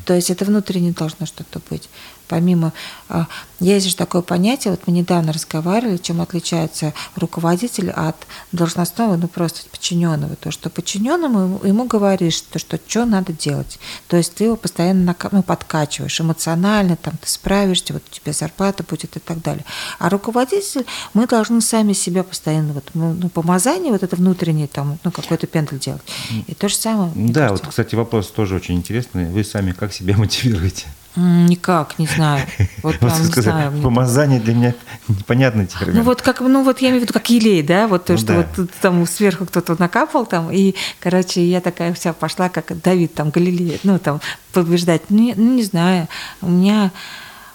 [0.07, 1.89] То есть это внутренне должно что-то быть
[2.31, 2.73] помимо...
[3.09, 3.27] А,
[3.59, 8.17] есть же такое понятие, вот мы недавно разговаривали, чем отличается руководитель от
[8.53, 10.37] должностного, ну просто подчиненного.
[10.37, 13.79] То, что подчиненному ему говоришь, то, что что надо делать.
[14.09, 18.83] То есть ты его постоянно ну, подкачиваешь эмоционально, там ты справишься, вот у тебя зарплата
[18.89, 19.65] будет и так далее.
[19.99, 25.11] А руководитель, мы должны сами себя постоянно, вот, ну, помазание, вот это внутреннее, там, ну,
[25.11, 26.03] какой-то пендель делать.
[26.47, 27.13] И то же самое.
[27.15, 29.27] Да, вот, кстати, вопрос тоже очень интересный.
[29.27, 30.87] Вы сами как себя мотивируете?
[31.17, 32.47] Никак, не знаю.
[32.83, 33.83] Вот прям, не знаю.
[33.83, 34.75] Помазание для меня
[35.09, 35.97] непонятный термин.
[35.97, 38.19] Ну вот как, ну вот я имею в виду как елей, да, вот то, ну,
[38.19, 38.47] что да.
[38.57, 43.31] вот там сверху кто-то накапал там, и, короче, я такая вся пошла, как Давид там
[43.31, 44.21] Галилея, ну там
[44.53, 45.03] побеждать.
[45.11, 46.09] Ну, ну не знаю,
[46.41, 46.91] у меня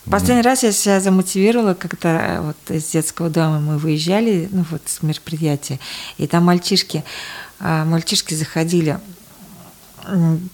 [0.09, 5.01] Последний раз я себя замотивировала, когда вот из детского дома мы выезжали, ну вот с
[5.01, 5.79] мероприятия,
[6.17, 7.03] и там мальчишки,
[7.59, 8.99] а, мальчишки заходили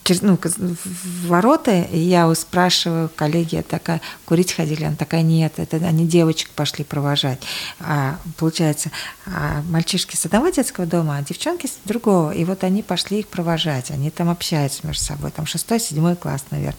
[0.04, 4.84] через, ну, в ворота, и я спрашиваю коллеги, я такая, курить ходили?
[4.84, 7.40] Она такая, нет, это они девочек пошли провожать.
[7.80, 8.90] А, получается,
[9.26, 12.32] а мальчишки с одного детского дома, а девчонки с другого.
[12.32, 16.44] И вот они пошли их провожать, они там общаются между собой, там шестой, седьмой класс,
[16.50, 16.78] наверное.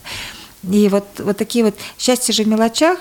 [0.63, 2.99] И вот, вот такие вот счастье же в мелочах,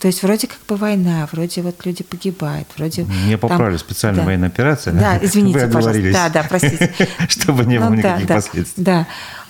[0.00, 3.04] то есть вроде как бы война, вроде вот люди погибают, вроде...
[3.04, 4.94] Мне поправили, там, специальная да, военная операция.
[4.94, 6.12] Да, извините, пожалуйста.
[6.12, 6.94] Да, да, простите.
[7.28, 8.82] Чтобы не было ну, никаких последствий.
[8.82, 9.06] Да,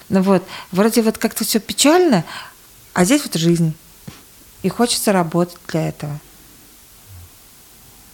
[0.09, 2.25] ну вот, вроде вот как-то все печально,
[2.95, 3.75] а здесь вот жизнь.
[4.65, 6.19] И хочется работать для этого.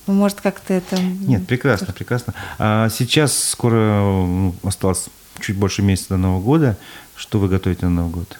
[0.06, 1.00] Ну, может, как-то это...
[1.00, 2.34] Нет, прекрасно, прекрасно.
[2.58, 5.06] А сейчас скоро ну, осталось
[5.40, 6.76] чуть больше месяца до Нового года.
[7.16, 8.38] Что вы готовите на Новый год?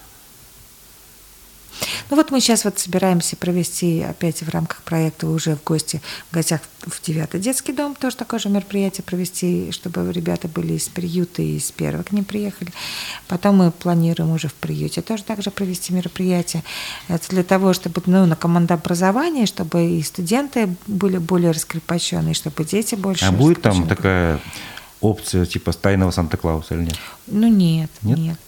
[2.11, 6.01] Ну вот мы сейчас вот собираемся провести опять в рамках проекта уже в гости,
[6.31, 10.89] в гостях в девятый детский дом, тоже такое же мероприятие провести, чтобы ребята были из
[10.89, 12.71] приюта и из первого к ним приехали.
[13.27, 16.63] Потом мы планируем уже в приюте тоже также провести мероприятие.
[17.09, 22.95] Это для того, чтобы ну, на командообразование, чтобы и студенты были более раскрепощенные, чтобы дети
[22.95, 23.25] больше...
[23.25, 24.41] А будет там такая
[25.07, 26.97] опция типа тайного Санта-Клауса или нет?
[27.27, 28.19] Ну нет, нет.
[28.19, 28.39] нет.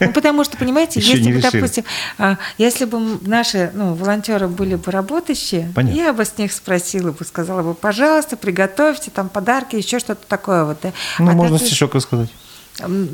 [0.00, 1.84] Ну, потому что, понимаете, если бы, допустим,
[2.18, 5.98] а, если бы наши ну, волонтеры были бы работающие, Понятно.
[5.98, 10.64] я бы с них спросила бы, сказала бы, пожалуйста, приготовьте там подарки, еще что-то такое
[10.64, 10.78] вот.
[10.82, 10.92] Да.
[11.18, 11.68] Ну, а можно такие...
[11.68, 12.30] стишок рассказать.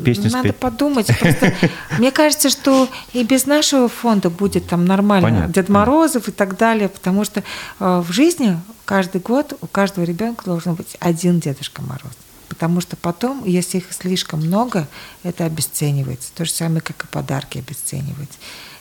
[0.05, 0.57] Песню Надо спеть.
[0.57, 1.07] подумать.
[1.21, 1.53] Просто,
[1.99, 6.31] мне кажется, что и без нашего фонда будет там нормально понятно, Дед Морозов понятно.
[6.31, 10.97] и так далее, потому что э, в жизни каждый год у каждого ребенка должен быть
[11.01, 12.13] один Дедушка Мороз
[12.49, 14.89] потому что потом, если их слишком много,
[15.23, 16.31] это обесценивается.
[16.35, 18.39] То же самое, как и подарки обесценивать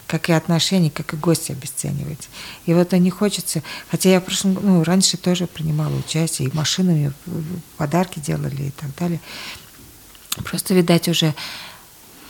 [0.08, 2.30] как и отношения, как и гости обесценивать.
[2.66, 3.62] И вот не хочется,
[3.92, 7.12] хотя я в прошлом, ну, раньше тоже принимала участие, и машинами
[7.76, 9.20] подарки делали и так далее.
[10.46, 11.36] Просто, видать, уже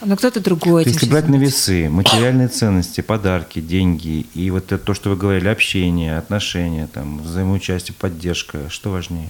[0.01, 0.85] но кто-то другой.
[0.85, 5.47] Если брать на весы, материальные ценности, подарки, деньги, и вот это то, что вы говорили,
[5.47, 9.29] общение, отношения, там, взаимоучастие, поддержка, что важнее?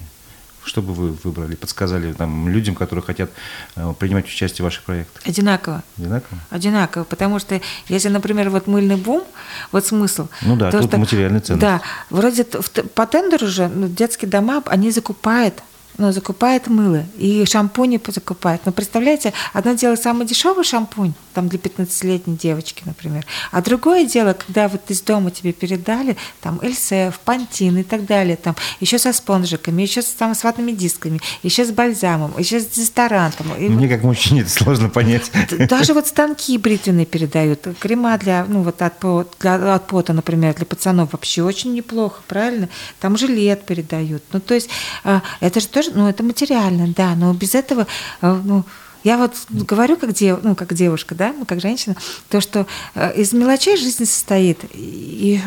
[0.68, 3.30] Что бы вы выбрали, подсказали там, людям, которые хотят
[3.76, 5.22] э, принимать участие в ваших проектах?
[5.24, 5.82] Одинаково.
[5.96, 6.38] Одинаково?
[6.50, 9.24] Одинаково, потому что если, например, вот мыльный бум,
[9.72, 10.28] вот смысл.
[10.42, 11.62] Ну да, то, тут что, материальный ценность.
[11.62, 15.62] Да, вроде по тендеру же ну, детские дома, они закупают
[15.98, 18.60] ну, закупает мыло и шампуни закупает.
[18.64, 24.32] Но представляете, одно дело самый дешевый шампунь, там для 15-летней девочки, например, а другое дело,
[24.32, 29.12] когда вот из дома тебе передали там ЛСФ, пантин и так далее, там еще со
[29.12, 33.46] спонжиками, еще с, там, с ватными дисками, еще с бальзамом, еще с дезодорантом.
[33.56, 35.30] Мне вот, как мужчине это сложно понять.
[35.68, 38.94] Даже вот станки бритвенные передают, крема для, ну, вот от,
[39.38, 42.68] для, от пота, например, для пацанов вообще очень неплохо, правильно?
[42.98, 44.24] Там жилет передают.
[44.32, 44.70] Ну, то есть
[45.04, 47.86] а, это же тоже ну, это материально, да, но без этого,
[48.22, 48.64] э, ну,
[49.04, 51.96] я вот говорю как, дев, ну, как девушка, да, ну, как женщина,
[52.28, 55.40] то, что э, из мелочей жизнь состоит, и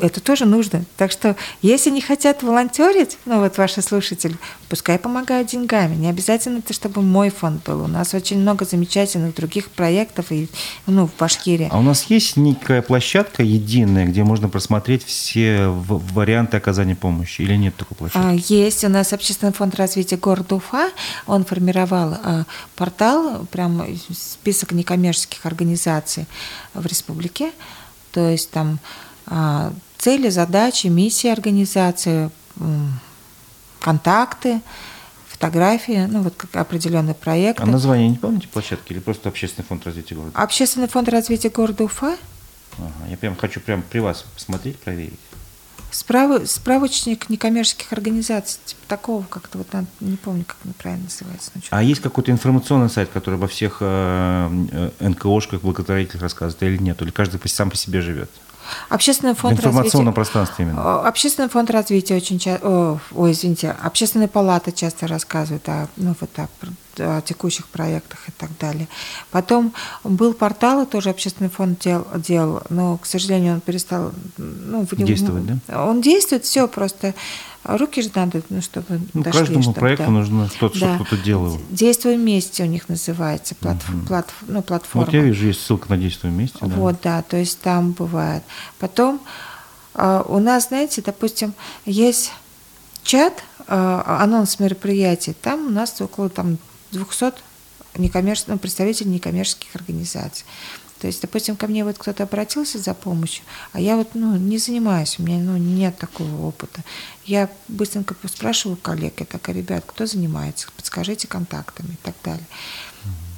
[0.00, 0.84] это тоже нужно.
[0.96, 4.36] Так что, если не хотят волонтерить, ну вот ваши слушатели,
[4.68, 5.94] пускай помогают деньгами.
[5.94, 7.82] Не обязательно это, чтобы мой фонд был.
[7.82, 10.48] У нас очень много замечательных других проектов и,
[10.86, 11.68] ну, в Башкирии.
[11.70, 17.42] А у нас есть некая площадка единая, где можно просмотреть все варианты оказания помощи?
[17.42, 18.26] Или нет такой площадки?
[18.26, 18.84] А, есть.
[18.84, 20.90] У нас Общественный фонд развития города Уфа.
[21.26, 22.44] Он формировал а,
[22.76, 26.26] портал, прям список некоммерческих организаций
[26.74, 27.52] в республике.
[28.12, 28.78] То есть там
[29.26, 32.30] а, цели, задачи, миссии организации,
[33.80, 34.60] контакты,
[35.28, 37.62] фотографии, ну вот как определенные проекты.
[37.62, 40.32] А название не помните площадки или просто Общественный фонд развития города?
[40.34, 42.16] Общественный фонд развития города Уфа.
[42.78, 45.18] Ага, я прям хочу прям при вас посмотреть, проверить.
[45.90, 46.46] Справ...
[46.46, 49.68] Справочник некоммерческих организаций, типа такого как-то, вот
[50.00, 51.50] не помню, как он правильно называется.
[51.70, 57.00] А есть какой-то информационный сайт, который обо всех э, э НКОшках, благотворителях рассказывает или нет?
[57.00, 58.30] Или каждый сам по себе живет?
[58.88, 61.00] Общественный фонд развития, пространстве именно.
[61.06, 66.48] Общественный фонд развития очень часто, ой, извините, общественная палата часто рассказывает о, ну, вот, о,
[67.00, 68.88] о текущих проектах и так далее.
[69.30, 69.72] Потом
[70.04, 75.84] был портал, тоже общественный фонд дел, делал, но, к сожалению, он перестал ну, действовать, да?
[75.84, 77.14] Он действует, все просто
[77.64, 79.40] руки же надо, ну, чтобы ну, дошли.
[79.40, 80.10] Каждому чтобы, проекту да.
[80.10, 80.94] нужно кто-то, да.
[80.96, 81.58] кто-то делал.
[81.70, 84.06] Действуй вместе у них называется, плат, угу.
[84.06, 85.06] плат, ну, платформа.
[85.06, 86.58] Вот я вижу, есть ссылка на Действуй вместе.
[86.60, 86.66] Да.
[86.66, 88.42] Вот, да, то есть там бывает.
[88.78, 89.20] Потом
[89.94, 92.32] э, у нас, знаете, допустим, есть
[93.02, 96.58] чат, э, анонс мероприятий, там у нас около там,
[96.92, 97.34] 200
[97.96, 100.44] некоммерческих, ну, представителей некоммерческих организаций.
[101.00, 104.58] То есть, допустим, ко мне вот кто-то обратился за помощью, а я вот ну, не
[104.58, 106.82] занимаюсь, у меня ну, нет такого опыта.
[107.24, 112.46] Я быстренько спрашиваю коллег, я такая, ребят, кто занимается, подскажите контактами и так далее.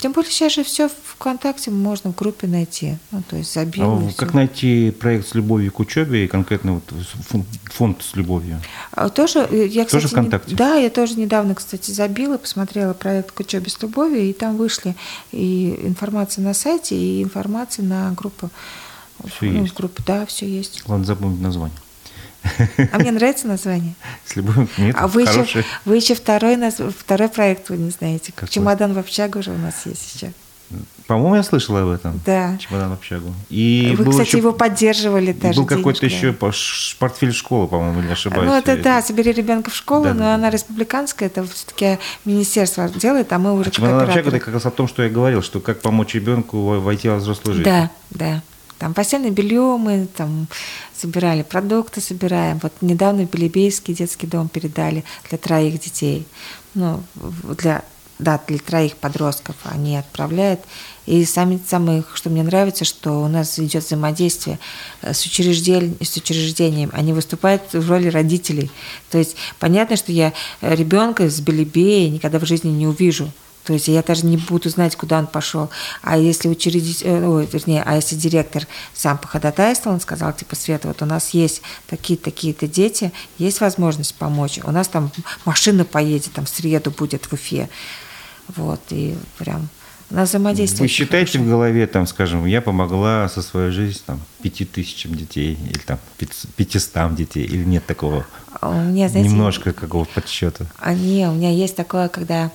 [0.00, 2.96] Тем более сейчас же все ВКонтакте можно в группе найти.
[3.10, 3.84] Ну, то есть забил.
[3.84, 6.84] А как найти проект с любовью к учебе и конкретно вот
[7.66, 8.60] фонд с любовью?
[8.92, 10.52] А, тоже, э, я, кстати, тоже ВКонтакте?
[10.52, 14.56] Не, да, я тоже недавно, кстати, забила, посмотрела проект к учебе с любовью, и там
[14.56, 14.96] вышли
[15.32, 18.48] и информация на сайте, и информация на группу.
[19.26, 19.74] Все ну, есть.
[19.74, 20.82] Группе, да, все есть.
[20.86, 21.76] Ладно, запомнить название.
[22.92, 23.94] А мне нравится название.
[24.26, 28.32] С любовью нет, А вы еще, вы еще второй, второй проект вы не знаете.
[28.34, 28.48] Какой?
[28.48, 30.32] Чемодан в общагу уже у нас есть еще.
[31.06, 32.20] По-моему, я слышала об этом.
[32.24, 32.56] Да.
[32.58, 33.34] Чемодан в общагу.
[33.48, 35.60] И Вы, кстати, еще, его поддерживали даже.
[35.60, 38.46] Был какой-то еще портфель школы, по-моему, не ошибаюсь.
[38.46, 42.88] Ну, это да, собери ребенка в школу, да, но да, она республиканская, это все-таки министерство
[42.88, 45.08] делает, а мы уже а Чемодан в общагу это как раз о том, что я
[45.08, 47.68] говорил, что как помочь ребенку войти во взрослую жизнь.
[47.68, 48.42] Да, да.
[48.80, 50.48] Там постельное белье мы там
[50.96, 52.58] собирали, продукты собираем.
[52.62, 56.26] Вот недавно Белебейский детский дом передали для троих детей.
[56.72, 57.02] Ну,
[57.58, 57.84] для,
[58.18, 60.60] да, для троих подростков они отправляют.
[61.04, 64.58] И сами, самое, что мне нравится, что у нас идет взаимодействие
[65.02, 66.88] э, с, учреждением, с учреждением.
[66.94, 68.70] Они выступают в роли родителей.
[69.10, 73.30] То есть понятно, что я ребенка с Белебея никогда в жизни не увижу.
[73.70, 75.70] То есть я даже не буду знать, куда он пошел.
[76.02, 80.88] А если учредитель, э, ой, вернее, а если директор сам походатайствовал, он сказал, типа, Света,
[80.88, 84.58] вот у нас есть такие-такие-то дети, есть возможность помочь.
[84.64, 85.12] У нас там
[85.44, 87.70] машина поедет, там в среду будет в Уфе.
[88.56, 89.68] Вот, и прям
[90.10, 90.82] у нас взаимодействие.
[90.82, 91.44] Вы считаете хорошее.
[91.44, 96.00] в голове, там, скажем, я помогла со своей жизнью там, пяти тысячам детей или там
[96.56, 98.26] пятистам детей, или нет такого?
[98.62, 100.66] У меня, знаете, Немножко какого-то подсчета.
[100.80, 102.50] А, не, у меня есть такое, когда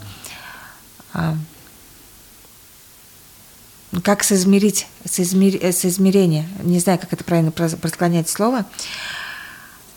[4.03, 8.65] как соизмерить, соизмер, э, соизмерение, не знаю, как это правильно просклонять слово,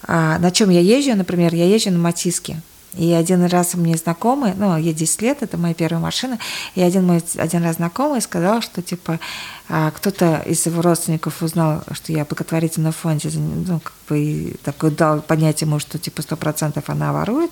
[0.03, 2.61] а, на чем я езжу, например, я езжу на Матиске,
[2.95, 6.39] и один раз мне знакомый, ну, ей 10 лет, это моя первая машина,
[6.75, 9.21] и один мой один раз знакомый сказал, что, типа,
[9.69, 14.91] а, кто-то из его родственников узнал, что я благотворительном фонде, ну, как бы, и такой
[14.91, 17.51] дал понятие ему, что, типа, сто процентов она ворует,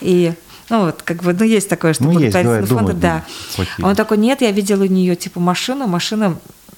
[0.00, 0.34] и
[0.68, 3.24] ну вот, как бы, ну есть такое, что ну, есть, давай, фонда, думаю, да.
[3.56, 3.86] Плохие.
[3.86, 6.36] Он такой, нет, я видел у нее типа машину, машина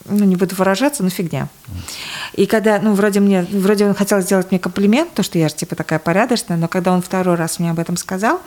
[0.09, 1.49] ну, не буду выражаться, но фигня.
[2.34, 5.55] И когда, ну, вроде мне, вроде он хотел сделать мне комплимент, то, что я же,
[5.55, 8.41] типа, такая порядочная, но когда он второй раз мне об этом сказал,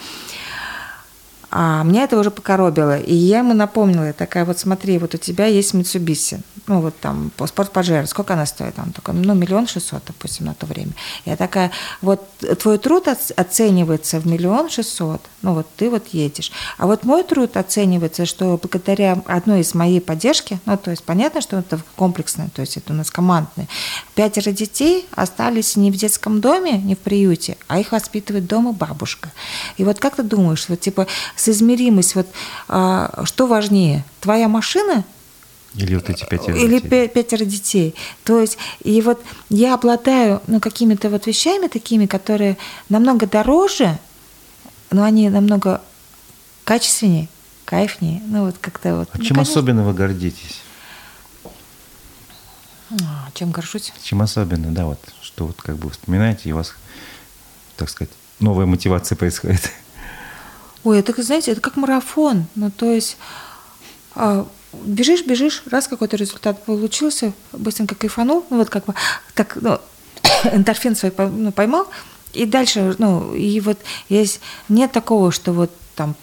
[1.51, 2.97] а меня это уже покоробило.
[2.99, 6.99] И я ему напомнила, я такая, вот смотри, вот у тебя есть Mitsubishi, ну вот
[6.99, 8.77] там спорт Pajero, сколько она стоит?
[8.77, 10.91] Он такой, ну миллион шестьсот, допустим, на то время.
[11.25, 11.71] Я такая,
[12.01, 12.21] вот
[12.59, 16.51] твой труд оценивается в миллион шестьсот, ну вот ты вот едешь.
[16.77, 21.41] А вот мой труд оценивается, что благодаря одной из моей поддержки, ну то есть понятно,
[21.41, 23.67] что это комплексное, то есть это у нас командное,
[24.13, 29.31] пятеро детей остались не в детском доме, не в приюте, а их воспитывает дома бабушка.
[29.77, 31.07] И вот как ты думаешь, вот типа
[31.39, 32.27] соизмеримость, вот
[32.67, 35.03] а, что важнее, твоя машина
[35.75, 37.07] или вот эти пятеро Или детей.
[37.07, 37.95] пятеро детей.
[38.23, 42.57] То есть, и вот я обладаю ну, какими-то вот вещами такими, которые
[42.89, 43.99] намного дороже,
[44.89, 45.81] но они намного
[46.63, 47.29] качественнее,
[47.65, 48.21] кайфнее.
[48.25, 49.09] Ну, вот как-то вот.
[49.13, 49.53] А ну, чем конечно...
[49.53, 50.61] особенно вы гордитесь?
[52.91, 53.93] А, чем горжусь?
[54.01, 56.73] Чем особенно, да, вот, что вот как бы вспоминаете, и у вас,
[57.77, 59.71] так сказать, новая мотивация происходит.
[60.83, 62.45] Ой, это, знаете, это как марафон.
[62.55, 63.17] Ну, то есть
[64.15, 68.93] а, бежишь, бежишь, раз какой-то результат получился, быстренько кайфанул, ну вот как бы
[69.33, 69.79] так, ну,
[70.51, 71.87] эндорфин свой ну, поймал,
[72.33, 76.15] и дальше, ну, и вот есть, нет такого, что вот там,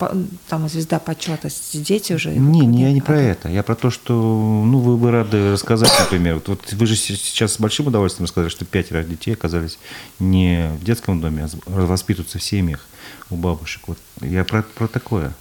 [0.48, 2.30] там звезда почета, дети уже.
[2.30, 3.50] Не, не, я не про это.
[3.50, 6.36] Я про то, что ну, вы бы рады рассказать, например.
[6.36, 9.78] Вот, вот вы же сейчас с большим удовольствием рассказали, что пятеро детей оказались
[10.18, 12.86] не в детском доме, а воспитываются в семьях
[13.30, 13.82] у бабушек.
[13.86, 15.32] Вот я про, про такое.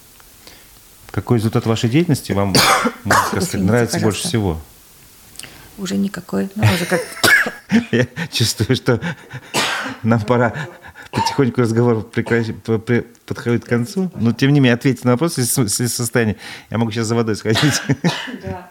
[1.10, 2.54] Какой результат вашей деятельности вам
[3.28, 4.60] сказать, нравится больше всего?
[5.78, 6.50] Уже никакой.
[6.54, 7.00] Ну, уже как...
[7.90, 9.00] Я чувствую, что
[10.02, 10.52] нам пора
[11.10, 12.48] потихоньку разговор прекращ...
[13.26, 14.10] подходит к концу.
[14.14, 16.36] Но, тем не менее, ответьте на вопрос, если, если состояние.
[16.70, 17.82] Я могу сейчас за водой сходить.
[18.42, 18.70] Да.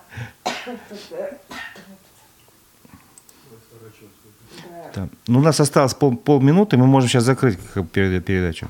[4.95, 5.09] Да.
[5.28, 7.59] Ну, у нас осталось пол, полминуты, мы можем сейчас закрыть
[7.93, 8.70] передачу.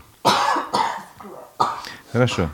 [2.15, 2.49] Хорошо.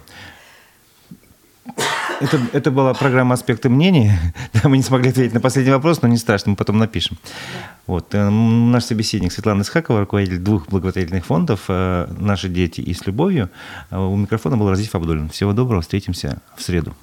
[2.20, 4.12] Это, это была программа «Аспекты мнений».
[4.54, 7.20] Да, мы не смогли ответить на последний вопрос, но не страшно, мы потом напишем.
[7.86, 8.16] Вот.
[8.16, 13.52] Э, наш собеседник Светлана Исхакова, руководитель двух благотворительных фондов э, «Наши дети» и «С любовью».
[13.92, 15.30] Э, у микрофона был Разиф Абдулин.
[15.30, 16.96] Всего доброго, встретимся в среду.